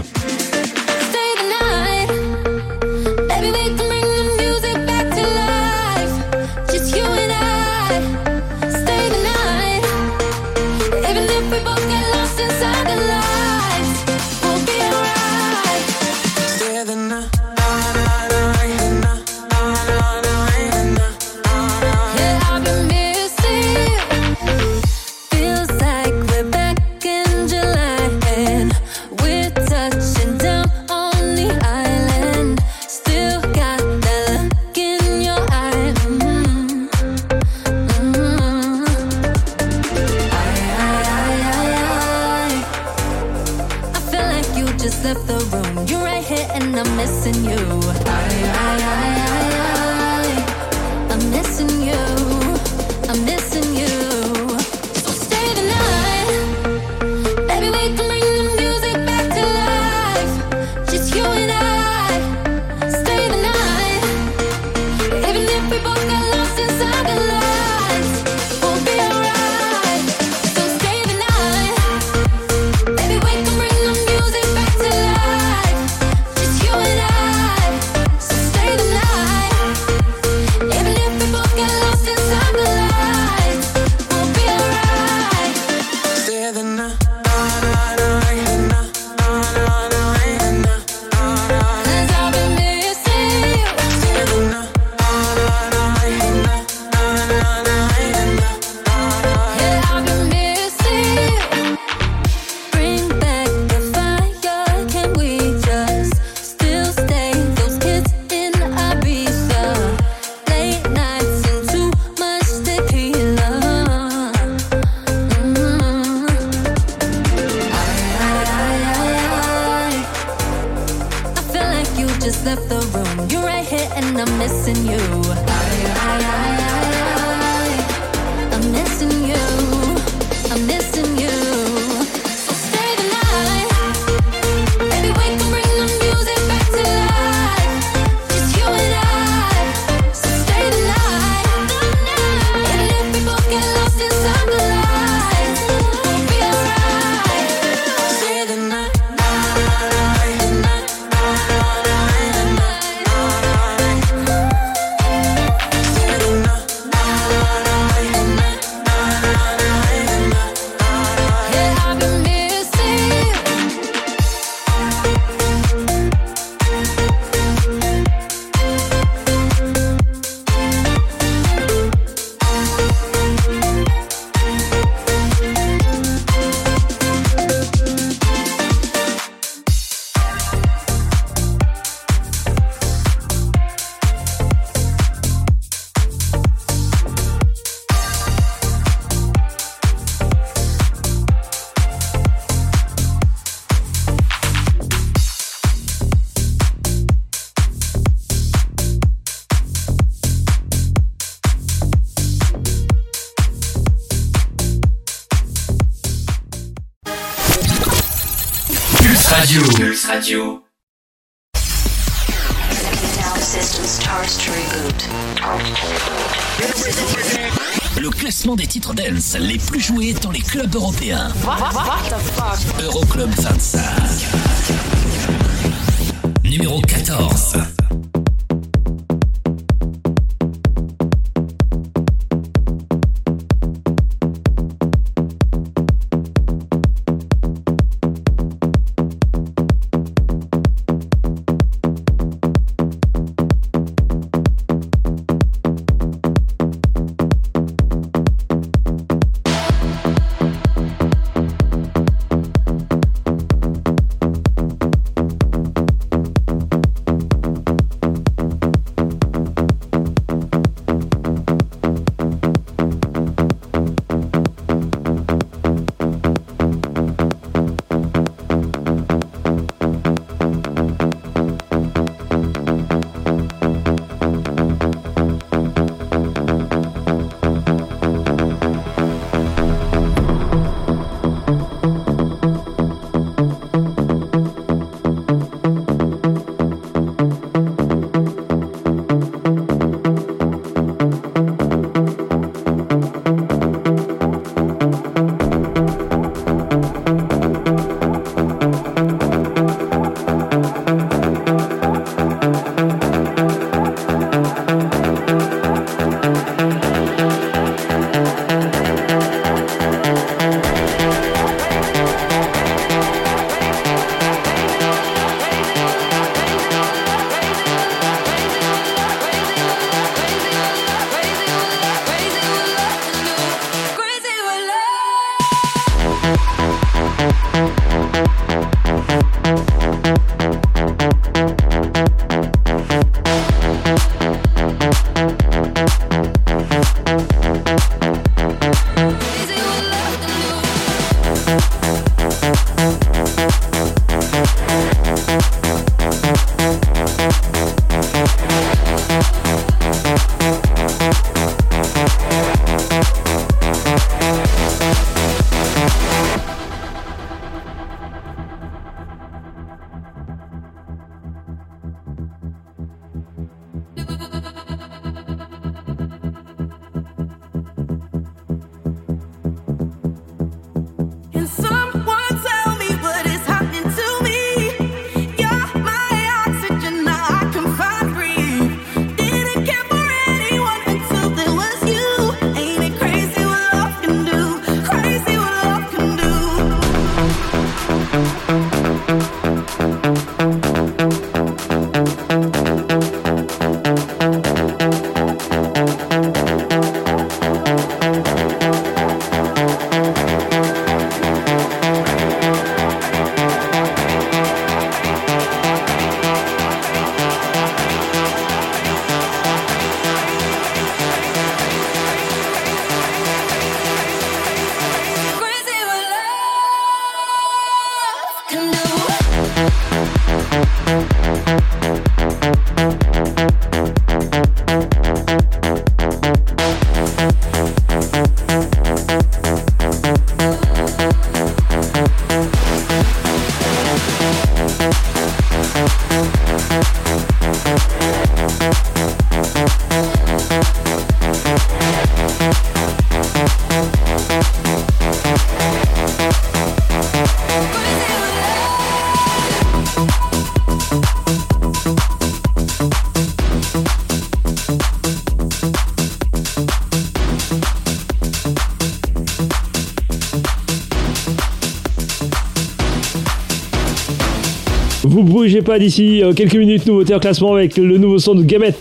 pas 465.63 465.79
d'ici 465.79 466.23
euh, 466.23 466.33
quelques 466.33 466.57
minutes, 466.57 466.87
nouveauté 466.87 467.15
en 467.15 467.19
classement 467.19 467.55
avec 467.55 467.77
le 467.77 467.97
nouveau 467.99 468.19
son 468.19 468.35
de 468.35 468.43
Gamet 468.43 468.75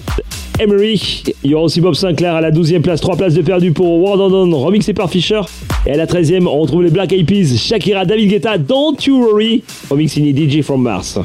Emery. 0.60 1.24
Il 1.44 1.52
y 1.52 1.54
aura 1.54 1.66
aussi 1.66 1.82
Bob 1.82 1.94
Sinclair 1.94 2.36
à 2.36 2.42
la 2.42 2.52
12e 2.52 2.82
place, 2.82 3.02
3 3.02 3.16
places 3.16 3.34
de 3.34 3.42
perdu 3.42 3.72
pour 3.72 4.00
World 4.00 4.34
on 4.34 4.58
remixé 4.60 4.94
par 4.94 5.10
Fisher. 5.10 5.42
Et 5.86 5.92
à 5.92 5.98
la 5.98 6.06
13e, 6.06 6.48
on 6.48 6.60
retrouve 6.60 6.84
les 6.84 6.92
Black 6.92 7.14
Eyed 7.14 7.26
Peas, 7.26 7.58
Shakira, 7.58 8.06
David 8.06 8.30
Guetta, 8.30 8.58
Don't 8.58 8.98
You 9.06 9.24
Worry, 9.24 9.64
remix 9.90 10.14
signé 10.14 10.34
DJ 10.34 10.62
from 10.62 10.82
Mars. 10.82 11.20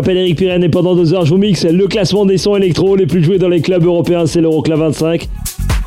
M'appelle 0.00 0.16
Eric 0.16 0.38
Pirenne 0.38 0.64
et 0.64 0.70
pendant 0.70 0.94
deux 0.94 1.12
heures, 1.12 1.26
je 1.26 1.30
vous 1.30 1.36
mixe 1.36 1.66
le 1.66 1.86
classement 1.86 2.24
des 2.24 2.38
sons 2.38 2.56
électro 2.56 2.96
les 2.96 3.04
plus 3.04 3.22
joués 3.22 3.36
dans 3.36 3.50
les 3.50 3.60
clubs 3.60 3.84
européens, 3.84 4.24
c'est 4.24 4.40
l'Euroclub 4.40 4.78
25. 4.78 5.28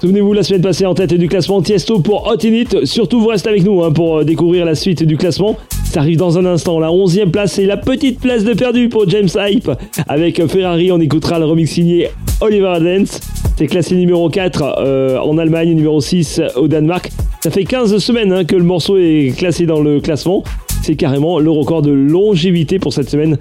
Souvenez-vous, 0.02 0.34
la 0.34 0.44
semaine 0.44 0.62
passée 0.62 0.86
en 0.86 0.94
tête 0.94 1.16
du 1.16 1.28
classement 1.28 1.64
Tiesto 1.64 2.00
pour 2.00 2.28
Hot 2.28 2.46
In 2.46 2.54
It. 2.54 2.86
Surtout, 2.86 3.20
vous 3.20 3.30
restez 3.30 3.50
avec 3.50 3.64
nous 3.64 3.84
hein, 3.84 3.92
pour 3.92 4.20
euh, 4.20 4.24
découvrir 4.24 4.66
la 4.66 4.76
suite 4.76 5.02
du 5.02 5.18
classement. 5.18 5.58
Ça 5.86 6.02
arrive 6.02 6.18
dans 6.18 6.38
un 6.38 6.46
instant. 6.46 6.80
La 6.80 6.90
11e 6.90 7.32
place, 7.32 7.54
c'est 7.54 7.66
la 7.66 7.76
petite 7.76 8.20
place 8.20 8.44
de 8.44 8.54
perdu 8.54 8.88
pour 8.88 9.10
James 9.10 9.30
Hype. 9.36 9.72
Avec 10.08 10.46
Ferrari, 10.46 10.92
on 10.92 11.00
écoutera 11.00 11.40
le 11.40 11.46
remix 11.46 11.72
signé 11.72 12.10
Oliver 12.40 12.76
Dance. 12.82 13.20
C'est 13.58 13.66
classé 13.66 13.96
numéro 13.96 14.30
4 14.30 14.76
euh, 14.78 15.18
en 15.18 15.40
Allemagne, 15.40 15.74
numéro 15.74 16.00
6 16.00 16.40
au 16.56 16.68
Danemark. 16.68 17.10
Ça 17.42 17.50
fait 17.50 17.64
15 17.64 17.98
semaines 17.98 18.32
hein, 18.32 18.46
que 18.46 18.56
le 18.56 18.64
morceau 18.64 18.98
est 18.98 19.36
classé 19.36 19.66
dans 19.66 19.82
le 19.82 20.02
classement. 20.02 20.44
C'est 20.84 20.96
carrément 20.96 21.40
le 21.40 21.50
record 21.50 21.82
de 21.82 21.92
longévité 21.92 22.78
pour 22.78 22.94
cette 22.94 23.10
semaine 23.10 23.40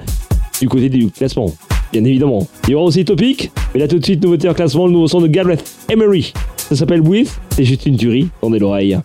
du 0.63 0.69
côté 0.69 0.89
du 0.89 1.11
classement. 1.11 1.53
Bien 1.93 2.05
évidemment. 2.05 2.47
Il 2.69 2.71
y 2.71 2.75
aura 2.77 2.85
aussi 2.85 3.05
Topic, 3.05 3.51
mais 3.75 3.81
là 3.81 3.89
tout 3.89 3.99
de 3.99 4.05
suite, 4.05 4.23
nouveauté 4.23 4.49
en 4.49 4.55
classement, 4.55 4.87
le 4.87 4.93
nouveau 4.93 5.09
son 5.09 5.21
de 5.21 5.27
Gareth 5.27 5.65
Emery. 5.91 6.33
Ça 6.57 6.77
s'appelle 6.77 7.01
With, 7.01 7.37
c'est 7.51 7.65
juste 7.65 7.85
une 7.85 7.97
tuerie, 7.97 8.29
tendez 8.41 8.61
l'oreille. 8.61 8.97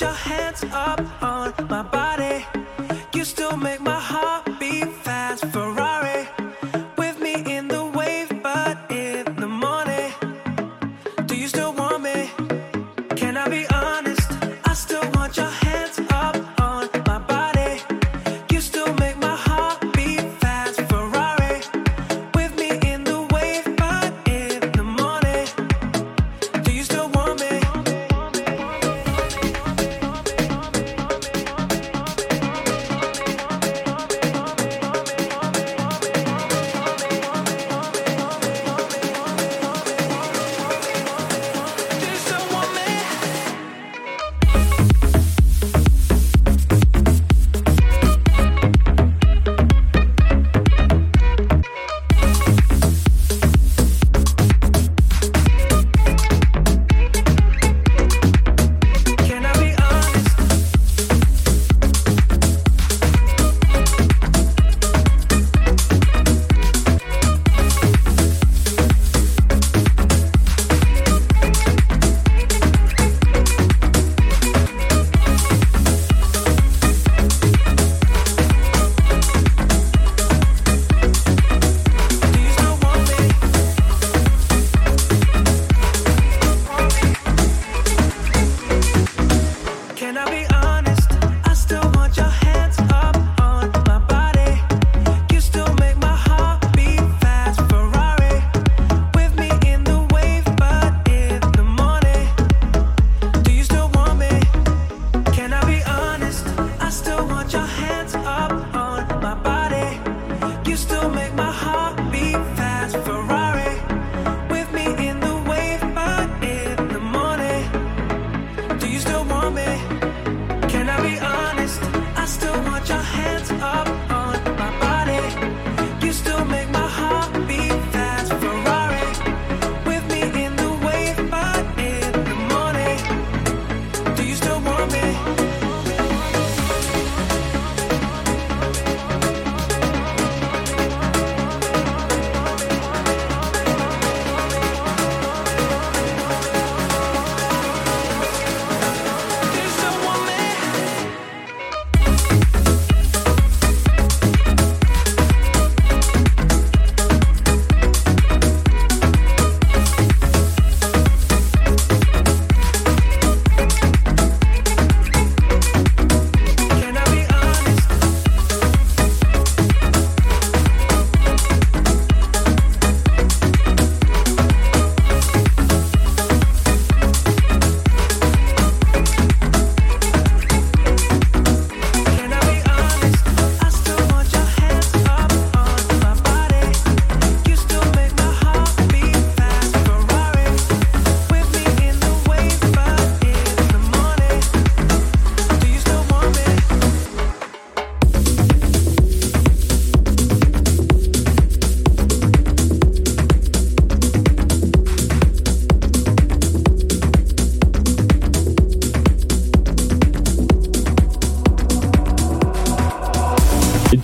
Your 0.00 0.12
hands 0.12 0.64
up 0.72 1.09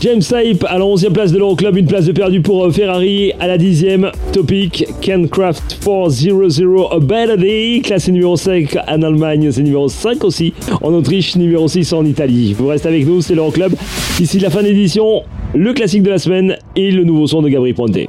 James 0.07 0.23
Tape 0.23 0.65
à 0.69 0.79
la 0.79 0.85
11e 0.85 1.11
place 1.11 1.33
de 1.33 1.39
l'Euroclub, 1.39 1.77
une 1.77 1.87
place 1.89 2.05
de 2.05 2.13
perdu 2.13 2.41
pour 2.41 2.65
euh, 2.65 2.71
Ferrari 2.71 3.33
à 3.41 3.49
la 3.49 3.59
10e. 3.59 4.13
Topic 4.33 4.87
Kencraft 5.01 5.81
400 5.85 6.91
A 6.93 7.01
Better 7.01 7.37
Day, 7.37 7.81
classé 7.83 8.13
numéro 8.13 8.37
5 8.37 8.77
en 8.87 9.03
Allemagne, 9.03 9.51
c'est 9.51 9.65
numéro 9.65 9.89
5 9.89 10.23
aussi. 10.23 10.55
En 10.81 10.95
Autriche, 10.95 11.35
numéro 11.35 11.67
6 11.67 11.93
en 11.93 12.05
Italie. 12.05 12.55
Vous 12.57 12.69
restez 12.69 12.87
avec 12.87 13.05
nous, 13.05 13.21
c'est 13.21 13.35
l'Euroclub. 13.35 13.73
Ici 14.21 14.39
la 14.39 14.51
fin 14.51 14.63
d'édition, 14.63 15.23
le 15.57 15.73
classique 15.73 16.05
de 16.05 16.11
la 16.11 16.19
semaine 16.19 16.57
et 16.77 16.93
le 16.93 17.03
nouveau 17.03 17.27
son 17.27 17.43
de 17.43 17.49
Gabriel 17.49 17.75
Ponte. 17.75 18.06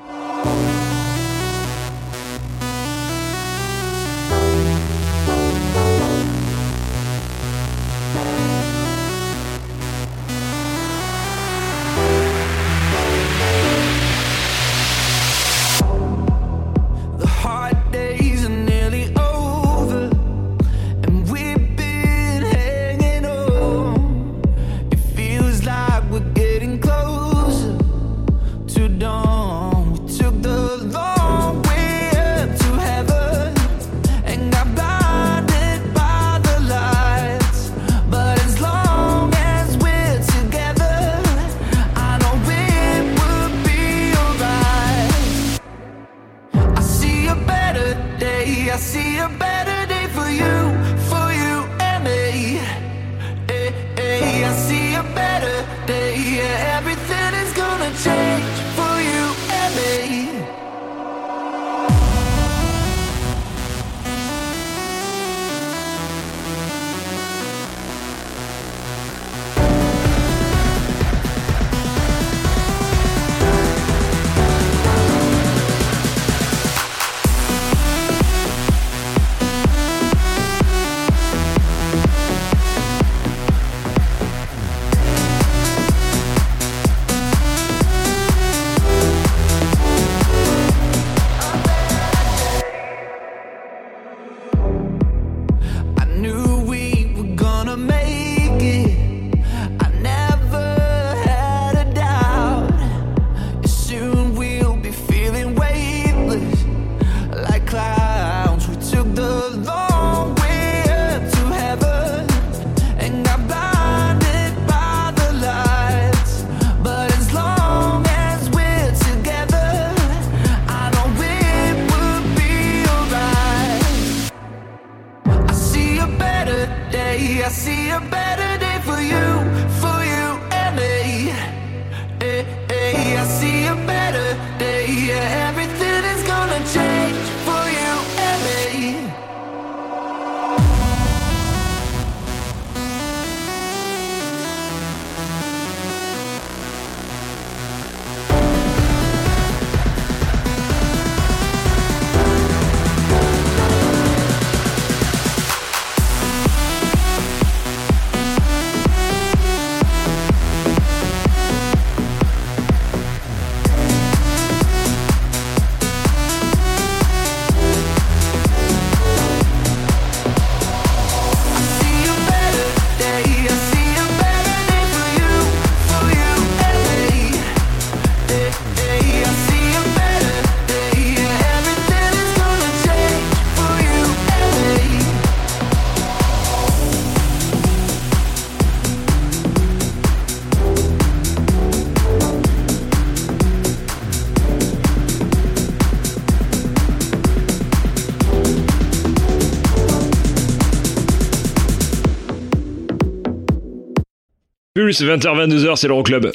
Pulse 204.87 205.03
20h-22h, 205.03 205.75
c'est 205.75 205.89
l'Euroclub. 205.89 206.31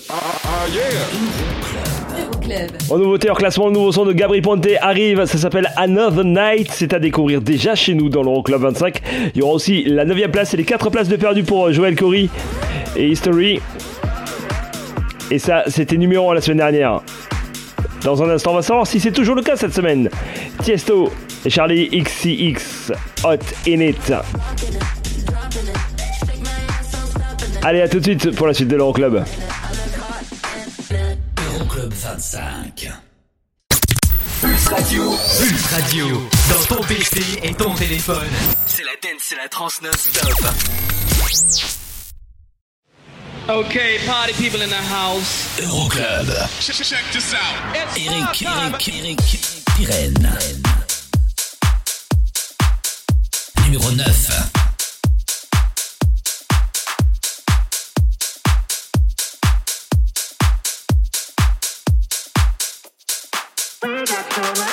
En 2.91 2.99
nouveauté 2.99 3.31
hors 3.31 3.39
classement, 3.39 3.69
le 3.69 3.73
nouveau 3.73 3.93
son 3.93 4.05
de 4.05 4.13
Gabri 4.13 4.43
Ponte 4.43 4.69
arrive, 4.83 5.25
ça 5.25 5.39
s'appelle 5.39 5.73
Another 5.77 6.23
Night, 6.23 6.69
c'est 6.71 6.93
à 6.93 6.99
découvrir 6.99 7.41
déjà 7.41 7.75
chez 7.75 7.95
nous 7.95 8.11
dans 8.11 8.23
l'Euroclub 8.23 8.61
25. 8.61 9.01
Il 9.35 9.39
y 9.39 9.43
aura 9.43 9.55
aussi 9.55 9.85
la 9.85 10.05
9 10.05 10.31
place 10.31 10.53
et 10.53 10.59
les 10.59 10.65
4 10.65 10.91
places 10.91 11.09
de 11.09 11.17
perdu 11.17 11.45
pour 11.45 11.69
euh, 11.69 11.73
Joël 11.73 11.97
Corey 11.97 12.29
et 12.95 13.09
History. 13.09 13.59
Et 15.31 15.39
ça, 15.39 15.63
c'était 15.69 15.97
numéro 15.97 16.31
1 16.31 16.35
la 16.35 16.41
semaine 16.43 16.59
dernière. 16.59 17.01
Dans 18.05 18.23
un 18.23 18.29
instant, 18.29 18.51
on 18.51 18.57
va 18.57 18.63
savoir 18.63 18.87
si 18.87 19.01
c'est 19.01 19.13
toujours 19.13 19.35
le 19.35 19.43
cas 19.43 19.57
cette 19.57 19.73
semaine. 19.73 20.11
Tiesto 20.63 21.11
et 21.47 21.49
Charlie 21.49 21.89
XCX, 21.89 22.93
Hot 23.25 23.39
in 23.67 23.81
It. 23.81 24.13
Allez, 27.65 27.81
à 27.81 27.89
tout 27.89 28.01
de 28.01 28.05
suite 28.05 28.35
pour 28.35 28.49
la 28.49 28.55
suite 28.55 28.67
de 28.69 28.75
l'Euroclub. 28.77 29.23
Euroclub 31.55 31.93
25. 31.93 32.91
Pulse 34.41 34.67
Radio. 34.67 35.11
Pulse 35.39 35.67
Radio. 35.73 36.29
Dans 36.49 36.77
ton 36.77 36.83
PC 36.83 37.21
et 37.45 37.55
ton 37.55 37.73
téléphone. 37.75 38.27
C'est 38.67 38.83
la 38.83 38.91
dance, 39.01 39.21
c'est 39.21 39.37
la 39.37 39.49
trans 39.49 39.69
non-stop. 39.81 40.45
Okay, 43.49 43.99
party 44.07 44.33
people 44.35 44.61
in 44.61 44.69
the 44.69 44.83
house. 44.91 45.61
Euroclub. 45.63 46.27
Check, 46.59 46.75
check 46.75 47.05
this 47.13 47.33
out. 47.33 47.77
It's 47.77 47.97
Eric, 47.97 48.43
Eric, 48.43 48.79
time. 48.83 48.95
Eric, 48.99 49.19
Pirenne. 49.77 50.37
Numéro 53.65 53.93
9. 53.93 54.62
We 64.35 64.72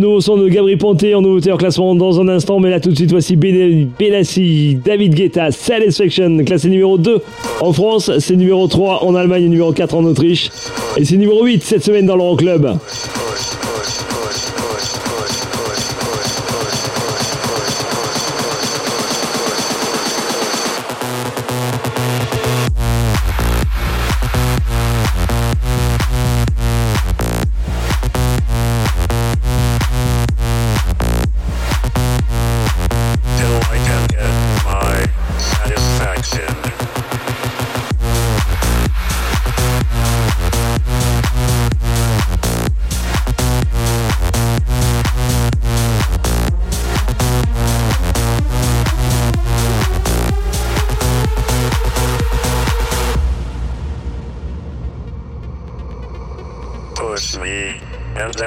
nouveau 0.00 0.20
son 0.20 0.36
de 0.36 0.48
Gabri 0.48 0.76
Ponte 0.76 1.04
en 1.14 1.20
nouveauté 1.22 1.52
en 1.52 1.56
classement 1.56 1.94
dans 1.94 2.20
un 2.20 2.28
instant, 2.28 2.58
mais 2.58 2.70
là 2.70 2.80
tout 2.80 2.90
de 2.90 2.96
suite 2.96 3.10
voici 3.10 3.36
Ben- 3.36 3.88
Benassi, 3.98 4.78
David 4.84 5.14
Guetta, 5.14 5.50
Satisfaction, 5.52 6.44
classé 6.44 6.68
numéro 6.68 6.98
2 6.98 7.18
en 7.60 7.72
France, 7.72 8.10
c'est 8.18 8.36
numéro 8.36 8.66
3 8.66 9.04
en 9.04 9.14
Allemagne 9.14 9.44
numéro 9.48 9.72
4 9.72 9.94
en 9.94 10.04
Autriche. 10.04 10.50
Et 10.96 11.04
c'est 11.04 11.16
numéro 11.16 11.44
8 11.44 11.62
cette 11.62 11.84
semaine 11.84 12.06
dans 12.06 12.16
l'Euroclub. 12.16 12.66
Push 12.66 12.99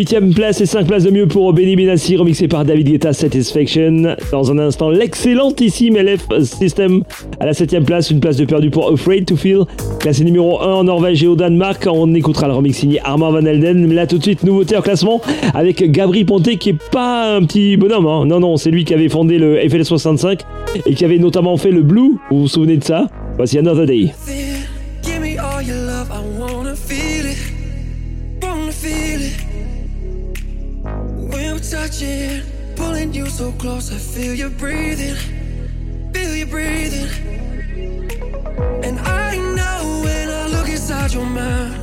Huitième 0.00 0.32
place 0.32 0.62
et 0.62 0.66
5 0.66 0.86
places 0.86 1.04
de 1.04 1.10
mieux 1.10 1.26
pour 1.26 1.52
Benny 1.52 1.76
Benassi, 1.76 2.16
remixé 2.16 2.48
par 2.48 2.64
David 2.64 2.86
Guetta 2.88 3.12
Satisfaction. 3.12 4.16
Dans 4.32 4.50
un 4.50 4.58
instant, 4.58 4.88
l'excellentissime 4.88 5.98
LF 5.98 6.26
System 6.42 7.02
à 7.38 7.44
la 7.44 7.52
septième 7.52 7.84
place, 7.84 8.10
une 8.10 8.18
place 8.18 8.38
de 8.38 8.46
perdu 8.46 8.70
pour 8.70 8.90
Afraid 8.90 9.26
to 9.26 9.36
Feel, 9.36 9.64
classé 9.98 10.24
numéro 10.24 10.58
1 10.62 10.72
en 10.72 10.84
Norvège 10.84 11.22
et 11.22 11.26
au 11.26 11.36
Danemark. 11.36 11.86
On 11.92 12.14
écoutera 12.14 12.48
le 12.48 12.54
remix 12.54 12.78
signé 12.78 12.98
Armand 13.04 13.30
Van 13.30 13.44
Elden. 13.44 13.86
Mais 13.86 13.94
là, 13.94 14.06
tout 14.06 14.16
de 14.16 14.22
suite, 14.22 14.42
nouveauté 14.42 14.74
en 14.74 14.80
classement 14.80 15.20
avec 15.52 15.82
Gabri 15.92 16.24
Ponté, 16.24 16.56
qui 16.56 16.70
est 16.70 16.78
pas 16.90 17.36
un 17.36 17.44
petit 17.44 17.76
bonhomme. 17.76 18.06
hein. 18.06 18.24
Non, 18.24 18.40
non, 18.40 18.56
c'est 18.56 18.70
lui 18.70 18.86
qui 18.86 18.94
avait 18.94 19.10
fondé 19.10 19.36
le 19.36 19.58
FL65 19.58 20.38
et 20.86 20.94
qui 20.94 21.04
avait 21.04 21.18
notamment 21.18 21.58
fait 21.58 21.72
le 21.72 21.82
Blue. 21.82 22.12
Vous 22.30 22.40
vous 22.40 22.48
souvenez 22.48 22.78
de 22.78 22.84
ça? 22.84 23.06
Voici 23.36 23.58
Another 23.58 23.84
Day. 23.84 24.12
When 32.00 32.42
pulling 32.76 33.12
you 33.12 33.26
so 33.26 33.52
close, 33.52 33.92
I 33.92 33.96
feel 33.96 34.34
you 34.34 34.48
breathing. 34.48 35.16
Feel 36.14 36.34
you 36.34 36.46
breathing. 36.46 37.10
And 38.82 38.98
I 39.00 39.36
know 39.36 40.00
when 40.02 40.30
I 40.30 40.46
look 40.46 40.68
inside 40.70 41.12
your 41.12 41.26
mind, 41.26 41.74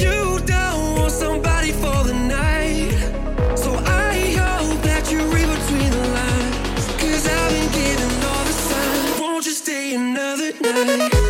you 0.00 0.40
don't 0.44 0.98
want 0.98 1.12
somebody 1.12 1.70
for 1.70 2.02
the 2.02 2.14
night. 2.14 2.98
So 3.56 3.74
I 3.76 4.34
hope 4.40 4.82
that 4.82 5.12
you 5.12 5.18
read 5.34 5.48
between 5.56 5.90
the 5.92 6.04
lines. 6.18 6.86
Cause 7.00 7.28
I've 7.28 7.50
been 7.52 7.70
given 7.70 8.10
all 8.24 8.44
the 8.44 8.56
signs. 8.68 9.20
Won't 9.20 9.46
you 9.46 9.52
stay 9.52 9.94
another 9.94 10.52
night? 10.60 11.25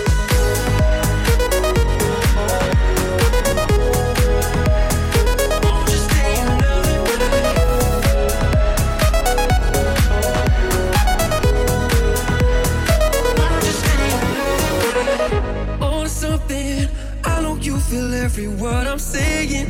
Every 18.26 18.48
word 18.48 18.88
I'm 18.88 18.98
saying. 18.98 19.68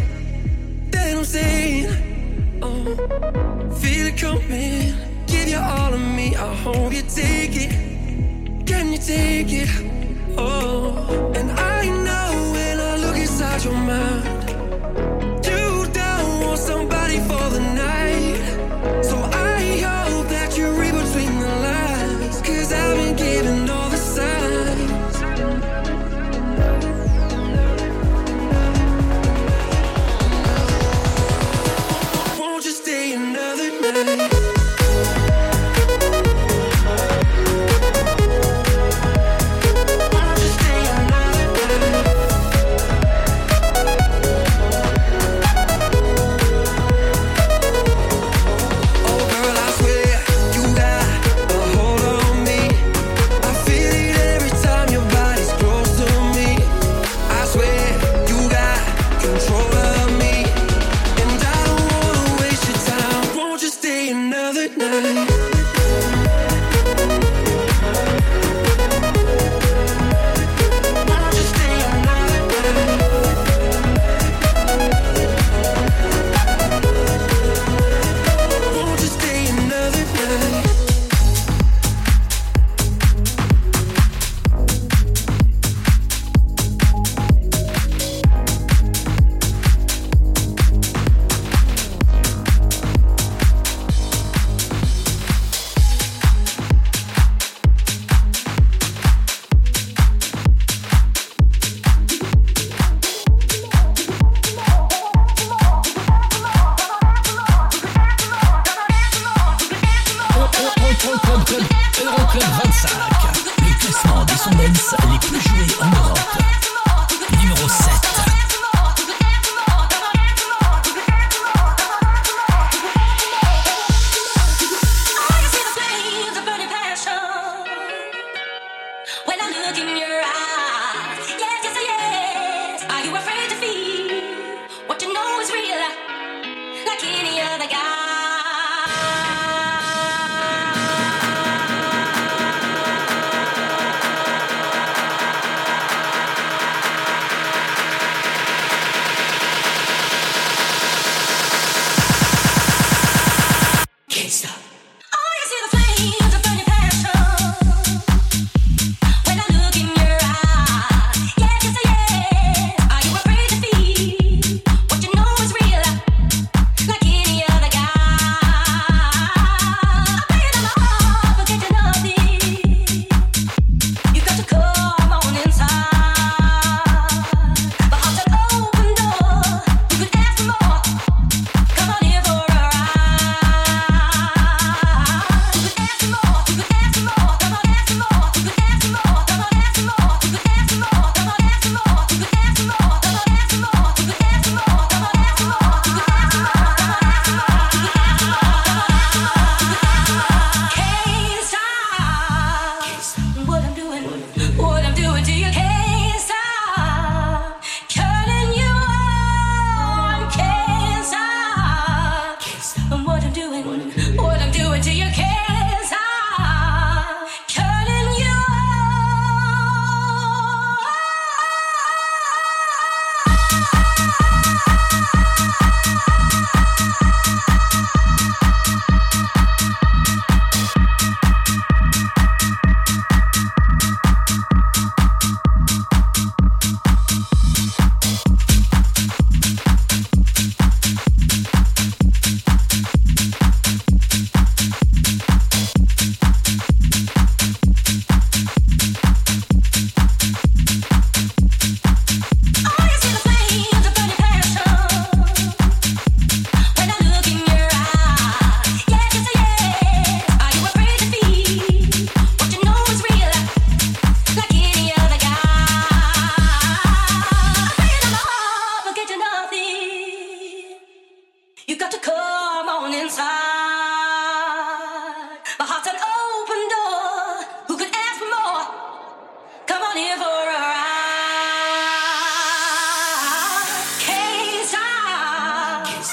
That 0.90 1.14
I'm 1.14 1.24
saying. 1.24 1.90
Oh, 2.62 2.84
feel 3.80 4.06
it 4.06 4.16
coming. 4.16 4.94
Give 5.26 5.48
you 5.48 5.58
all 5.58 5.92
of 5.92 6.00
me. 6.00 6.34
I 6.34 6.54
hope 6.64 6.90
you 6.94 7.02
take 7.02 7.54
it. 7.64 7.70
Can 8.66 8.92
you 8.92 8.98
take 8.98 9.52
it? 9.62 9.68
Oh, 10.38 11.32
and 11.36 11.48
I 11.52 11.84
know 12.06 12.28
when 12.54 12.80
I 12.80 12.96
look 12.96 13.16
inside 13.16 13.62
your 13.62 13.74
mind. 13.74 14.35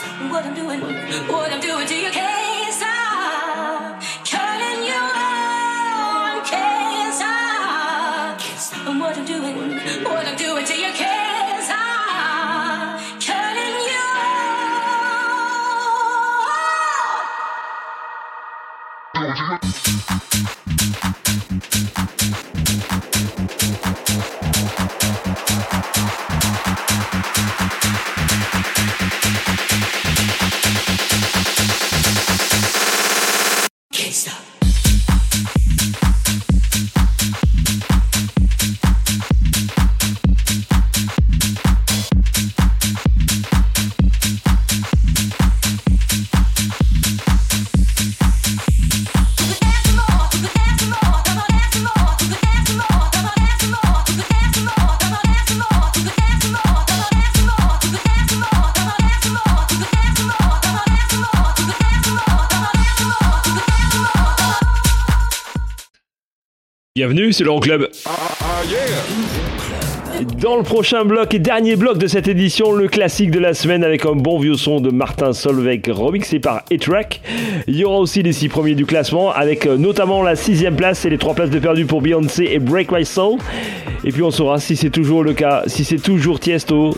What 0.02 0.44
I'm 0.44 0.56
doing, 0.56 0.82
what 1.28 1.54
I'm 1.54 1.62
doing 1.62 1.86
to 1.86 1.96
you, 1.96 2.10
care? 2.10 2.43
Bienvenue, 67.06 67.34
c'est 67.34 67.44
l'Euroclub. 67.44 67.90
Dans 70.40 70.56
le 70.56 70.64
prochain 70.64 71.04
bloc 71.04 71.34
et 71.34 71.40
dernier 71.40 71.76
bloc 71.76 71.98
de 71.98 72.08
cette 72.08 72.30
édition, 72.30 72.72
le 72.72 72.88
classique 72.88 73.30
de 73.30 73.40
la 73.40 73.54
semaine 73.54 73.84
avec 73.84 74.06
un 74.06 74.16
bon 74.16 74.40
vieux 74.40 74.56
son 74.56 74.80
de 74.80 74.90
Martin 74.90 75.34
Solveig 75.34 75.82
remixé 75.92 76.40
par 76.40 76.64
A-Track. 76.72 77.20
Il 77.68 77.76
y 77.76 77.84
aura 77.84 77.98
aussi 77.98 78.24
les 78.24 78.32
six 78.32 78.48
premiers 78.48 78.74
du 78.74 78.86
classement 78.86 79.34
avec 79.34 79.66
euh, 79.66 79.76
notamment 79.76 80.24
la 80.24 80.38
sixième 80.38 80.78
place 80.78 81.04
et 81.04 81.10
les 81.10 81.18
trois 81.18 81.34
places 81.34 81.50
de 81.50 81.60
perdu 81.60 81.84
pour 81.84 82.02
Beyoncé 82.02 82.48
et 82.50 82.60
Break 82.60 82.90
My 82.94 83.04
Soul. 83.06 83.38
Et 84.06 84.14
puis 84.14 84.24
on 84.24 84.32
saura 84.32 84.62
si 84.62 84.78
c'est 84.78 84.90
toujours 84.90 85.26
le 85.26 85.34
cas, 85.34 85.64
si 85.68 85.84
c'est 85.84 86.02
toujours 86.02 86.40
Tiesto 86.40 86.98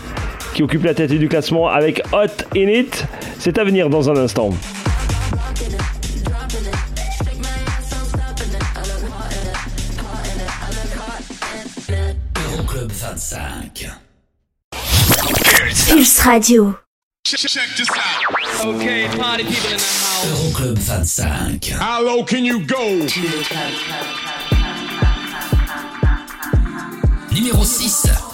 qui 0.53 0.61
occupe 0.61 0.83
la 0.83 0.93
tête 0.93 1.11
du 1.13 1.27
classement 1.27 1.67
avec 1.67 2.03
Hot 2.13 2.45
In 2.55 2.67
It. 2.67 3.07
C'est 3.39 3.57
à 3.57 3.63
venir 3.63 3.89
dans 3.89 4.07
un 4.11 4.17
instant. 4.17 4.51
25. 13.05 13.99
Pulse 15.87 16.25
Radio. 16.25 16.79
Okay, 18.65 19.07
party 19.15 19.43
people 19.43 19.69
in 19.69 19.77
the 19.77 19.83
house. 19.83 20.25
Euroclub 20.25 20.75
25. 20.83 21.79
How 21.79 22.01
low 22.01 22.23
can 22.23 22.43
you 22.43 22.65
go? 22.65 23.05
Numéro 27.31 27.63
6. 27.63 28.24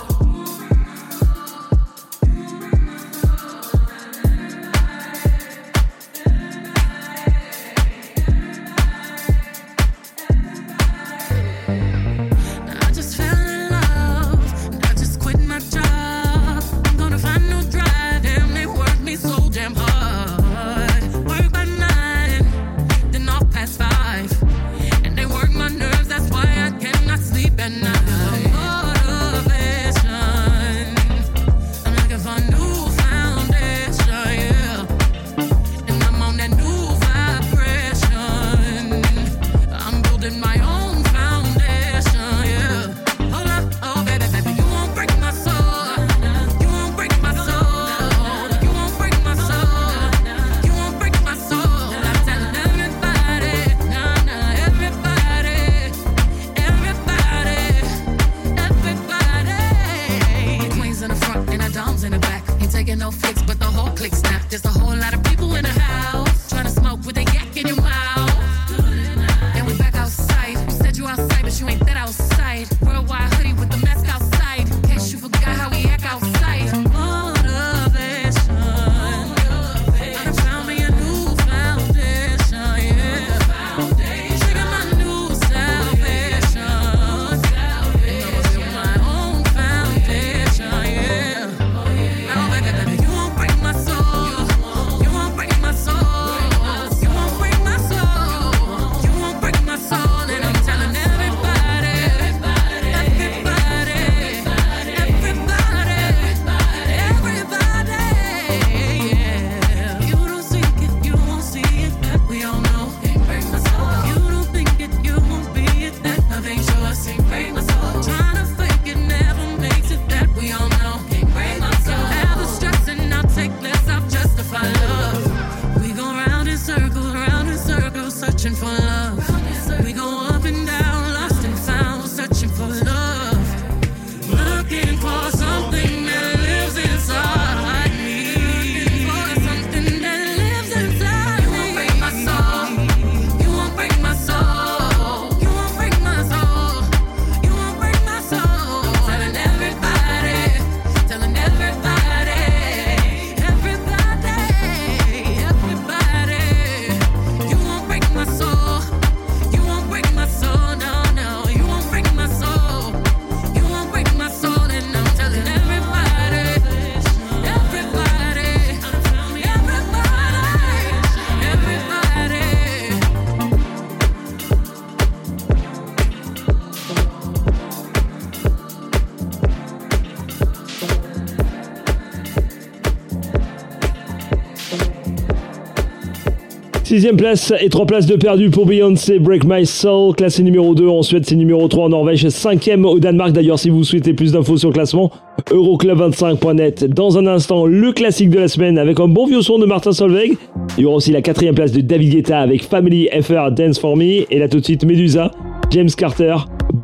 Sixième 186.91 187.15
place 187.15 187.53
et 187.61 187.69
trois 187.69 187.85
places 187.85 188.05
de 188.05 188.17
perdu 188.17 188.49
pour 188.49 188.65
Beyoncé 188.65 189.17
Break 189.17 189.45
My 189.45 189.65
Soul, 189.65 190.13
classé 190.13 190.43
numéro 190.43 190.75
2 190.75 190.89
en 190.89 191.03
Suède, 191.03 191.23
c'est 191.25 191.37
numéro 191.37 191.65
3 191.69 191.85
en 191.85 191.89
Norvège, 191.89 192.27
cinquième 192.27 192.83
au 192.83 192.99
Danemark. 192.99 193.31
D'ailleurs, 193.31 193.59
si 193.59 193.69
vous 193.69 193.85
souhaitez 193.85 194.11
plus 194.11 194.33
d'infos 194.33 194.57
sur 194.57 194.67
le 194.67 194.73
classement, 194.73 195.09
Euroclub25.net. 195.51 196.83
Dans 196.83 197.17
un 197.17 197.27
instant, 197.27 197.65
le 197.65 197.93
classique 197.93 198.29
de 198.29 198.39
la 198.39 198.49
semaine 198.49 198.77
avec 198.77 198.99
un 198.99 199.07
bon 199.07 199.25
vieux 199.25 199.41
son 199.41 199.57
de 199.57 199.65
Martin 199.65 199.93
Solveig. 199.93 200.35
Il 200.77 200.83
y 200.83 200.85
aura 200.85 200.97
aussi 200.97 201.13
la 201.13 201.21
quatrième 201.21 201.55
place 201.55 201.71
de 201.71 201.79
David 201.79 202.11
Guetta 202.11 202.41
avec 202.41 202.61
Family 202.65 203.07
FR 203.21 203.51
Dance 203.51 203.79
For 203.79 203.95
Me. 203.95 204.29
Et 204.29 204.37
là 204.37 204.49
tout 204.49 204.59
de 204.59 204.65
suite, 204.65 204.83
Medusa, 204.83 205.31
James 205.69 205.91
Carter, 205.95 206.35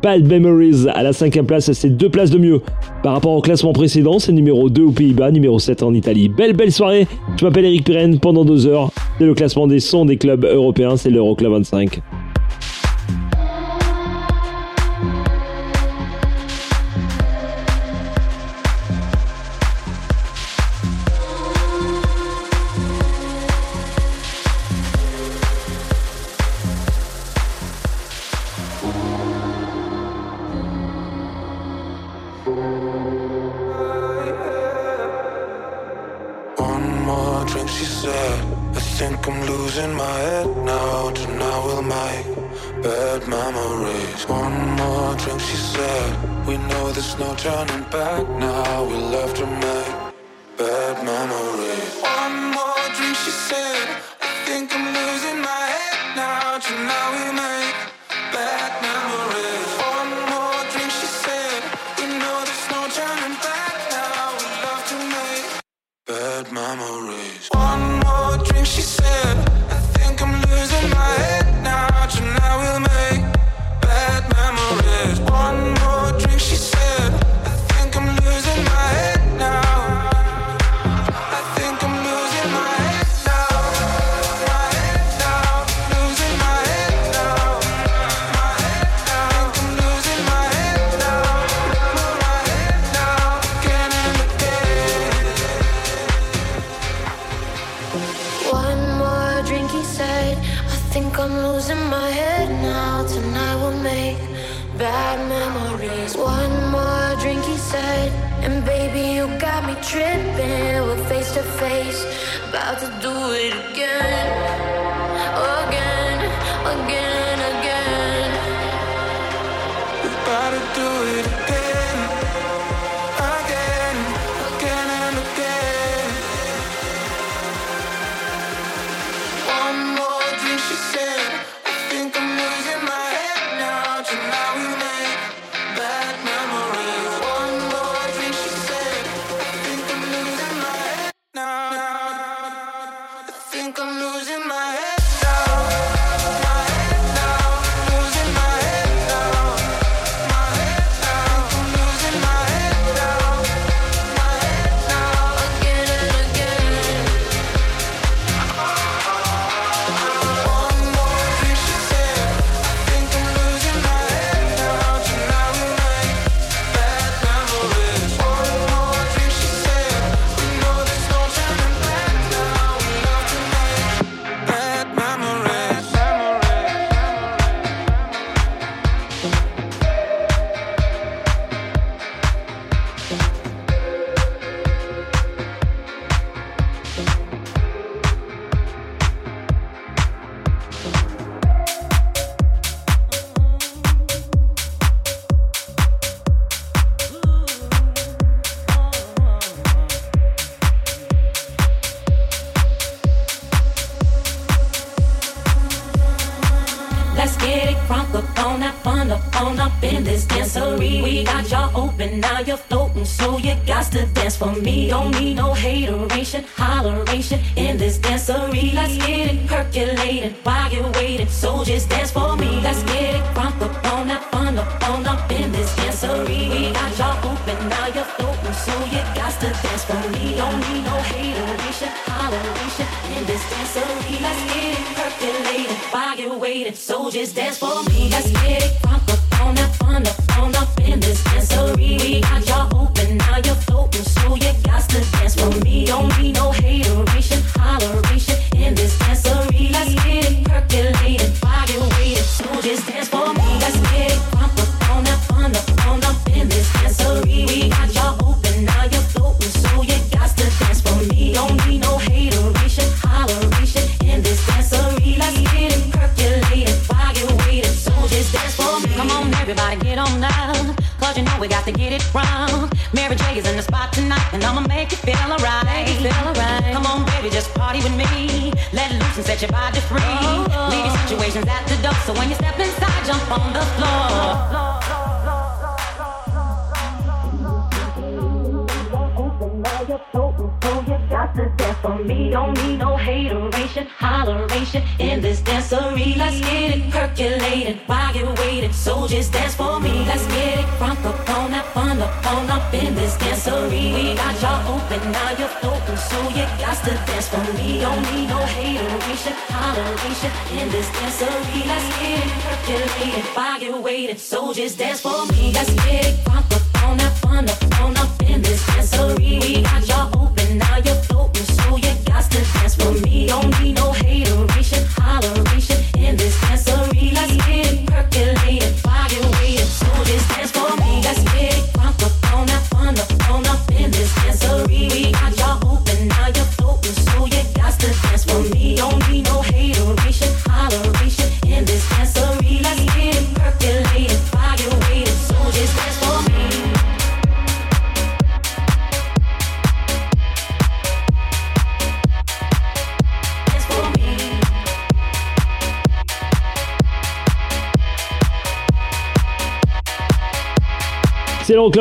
Bad 0.02 0.26
Memories 0.26 0.86
à 0.94 1.02
la 1.02 1.12
cinquième 1.12 1.44
place, 1.44 1.70
c'est 1.72 1.90
deux 1.90 2.08
places 2.08 2.30
de 2.30 2.38
mieux. 2.38 2.62
Par 3.02 3.12
rapport 3.12 3.32
au 3.32 3.42
classement 3.42 3.74
précédent, 3.74 4.18
c'est 4.18 4.32
numéro 4.32 4.70
2 4.70 4.84
aux 4.84 4.90
Pays-Bas, 4.90 5.32
numéro 5.32 5.58
7 5.58 5.82
en 5.82 5.92
Italie. 5.92 6.30
Belle 6.30 6.54
belle 6.54 6.72
soirée, 6.72 7.06
je 7.38 7.44
m'appelle 7.44 7.66
Eric 7.66 7.84
Pirenne, 7.84 8.18
pendant 8.18 8.46
deux 8.46 8.66
heures, 8.66 8.90
c'est 9.18 9.26
le 9.26 9.34
classement 9.34 9.66
des 9.66 9.80
sons 9.80 10.04
des 10.04 10.16
clubs 10.16 10.44
européens, 10.44 10.96
c'est 10.96 11.10
l'Euroclub 11.10 11.50
25. 11.50 12.00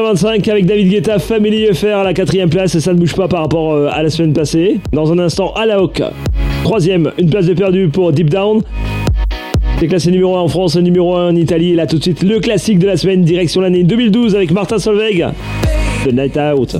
25 0.07 0.47
avec 0.47 0.65
David 0.65 0.89
Guetta, 0.89 1.19
Family 1.19 1.65
Fr 1.73 1.88
à 1.88 2.03
la 2.05 2.13
quatrième 2.13 2.49
place, 2.49 2.73
et 2.75 2.79
ça 2.79 2.93
ne 2.93 2.97
bouge 2.97 3.13
pas 3.13 3.27
par 3.27 3.41
rapport 3.41 3.73
euh, 3.73 3.89
à 3.91 4.03
la 4.03 4.09
semaine 4.09 4.31
passée. 4.31 4.79
Dans 4.93 5.11
un 5.11 5.19
instant, 5.19 5.51
à 5.53 5.65
la 5.65 5.79
Hawk. 5.79 6.01
Troisième, 6.63 7.11
une 7.17 7.29
place 7.29 7.45
de 7.45 7.53
perdu 7.53 7.89
pour 7.89 8.13
Deep 8.13 8.29
Down. 8.29 8.61
C'est 9.79 9.88
classé 9.88 10.09
numéro 10.09 10.38
1 10.38 10.39
en 10.39 10.47
France, 10.47 10.77
numéro 10.77 11.13
1 11.13 11.31
en 11.31 11.35
Italie. 11.35 11.71
Et 11.71 11.75
là 11.75 11.88
tout 11.88 11.97
de 11.97 12.03
suite, 12.03 12.23
le 12.23 12.39
classique 12.39 12.79
de 12.79 12.88
la 12.88 12.95
semaine, 12.95 13.23
direction 13.23 13.59
l'année 13.59 13.84
2012 13.84 14.34
avec 14.34 14.51
Martin 14.51 14.79
Solveig. 14.79 15.27
The 16.05 16.13
Night 16.13 16.38
Out. 16.38 16.77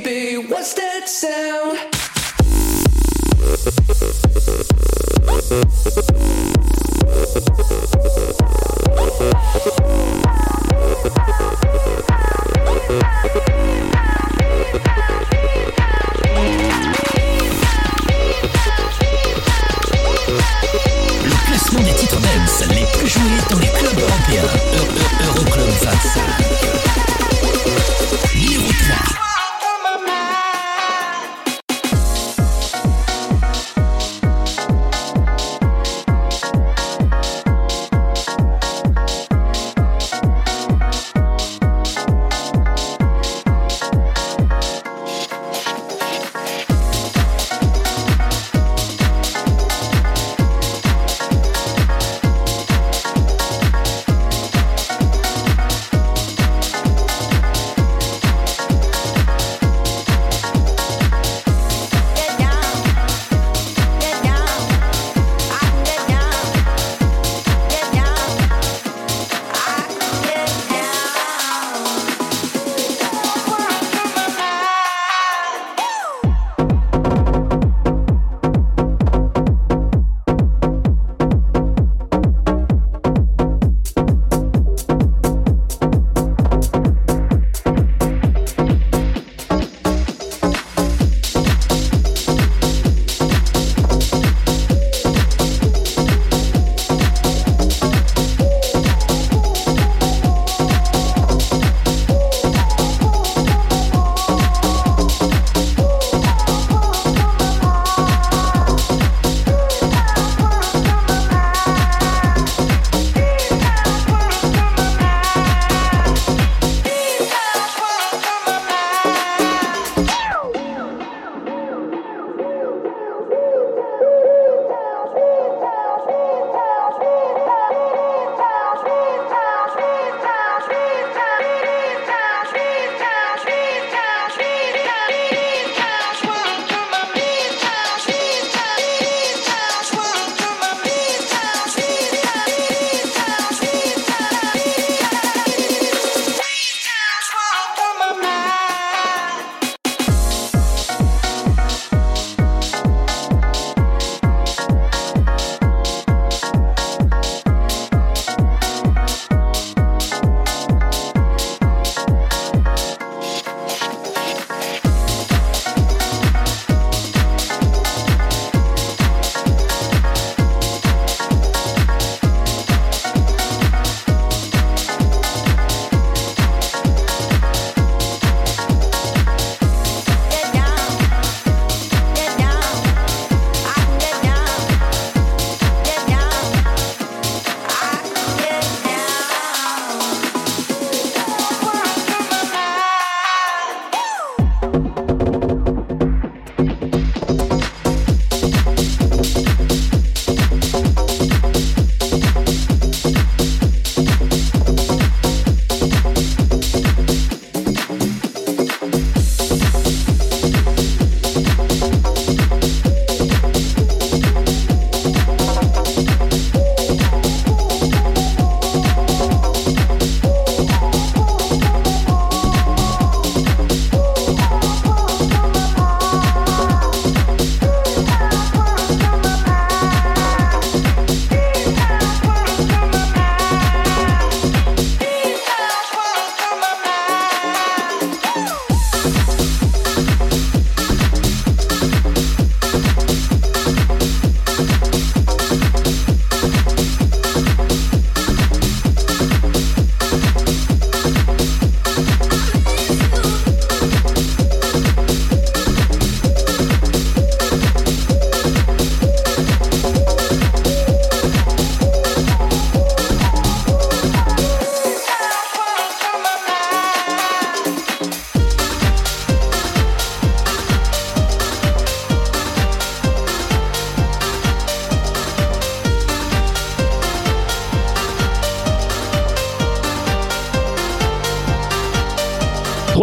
baby, 0.00 0.36
what's 0.48 0.74
that 0.74 1.08
sound? 1.08 1.78
Le 21.24 21.46
classement 21.46 21.80
titres 21.94 22.20
les 22.68 22.86
plus 22.98 23.08
joués 23.08 23.22
dans 23.50 23.58
les 23.58 23.68
clubs 23.68 23.98
européens. 23.98 24.48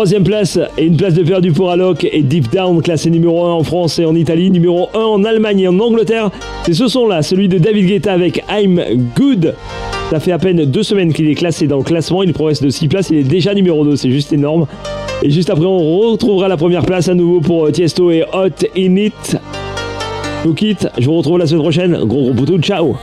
Troisième 0.05 0.23
place 0.23 0.59
et 0.77 0.85
une 0.85 0.97
place 0.97 1.15
de 1.15 1.23
perdu 1.23 1.51
pour 1.51 1.71
Alok 1.71 2.03
et 2.03 2.21
Deep 2.21 2.51
Down, 2.53 2.79
classé 2.79 3.09
numéro 3.09 3.43
1 3.43 3.53
en 3.53 3.63
France 3.63 3.97
et 3.97 4.05
en 4.05 4.13
Italie, 4.13 4.51
numéro 4.51 4.87
1 4.93 4.99
en 4.99 5.23
Allemagne 5.23 5.61
et 5.61 5.67
en 5.67 5.79
Angleterre. 5.79 6.29
C'est 6.63 6.75
ce 6.75 6.87
son-là, 6.87 7.23
celui 7.23 7.47
de 7.47 7.57
David 7.57 7.87
Guetta 7.87 8.13
avec 8.13 8.43
I'm 8.47 8.79
Good. 9.15 9.55
Ça 10.11 10.19
fait 10.19 10.31
à 10.31 10.37
peine 10.37 10.63
deux 10.65 10.83
semaines 10.83 11.11
qu'il 11.11 11.27
est 11.27 11.33
classé 11.33 11.65
dans 11.65 11.77
le 11.77 11.83
classement, 11.83 12.21
il 12.21 12.33
progresse 12.33 12.61
de 12.61 12.69
6 12.69 12.87
places, 12.87 13.09
il 13.09 13.17
est 13.17 13.23
déjà 13.23 13.55
numéro 13.55 13.83
2, 13.83 13.95
c'est 13.95 14.11
juste 14.11 14.31
énorme. 14.31 14.67
Et 15.23 15.31
juste 15.31 15.49
après, 15.49 15.65
on 15.65 16.11
retrouvera 16.11 16.49
la 16.49 16.57
première 16.57 16.85
place 16.85 17.09
à 17.09 17.15
nouveau 17.15 17.41
pour 17.41 17.71
Tiesto 17.71 18.11
et 18.11 18.25
Hot 18.31 18.63
In 18.77 18.95
It. 18.97 19.37
vous 20.43 20.53
quitte, 20.53 20.87
je 20.99 21.05
vous 21.07 21.17
retrouve 21.17 21.39
la 21.39 21.47
semaine 21.47 21.63
prochaine. 21.63 21.97
Gros 22.05 22.25
gros 22.25 22.33
poutou, 22.35 22.59
ciao 22.59 22.95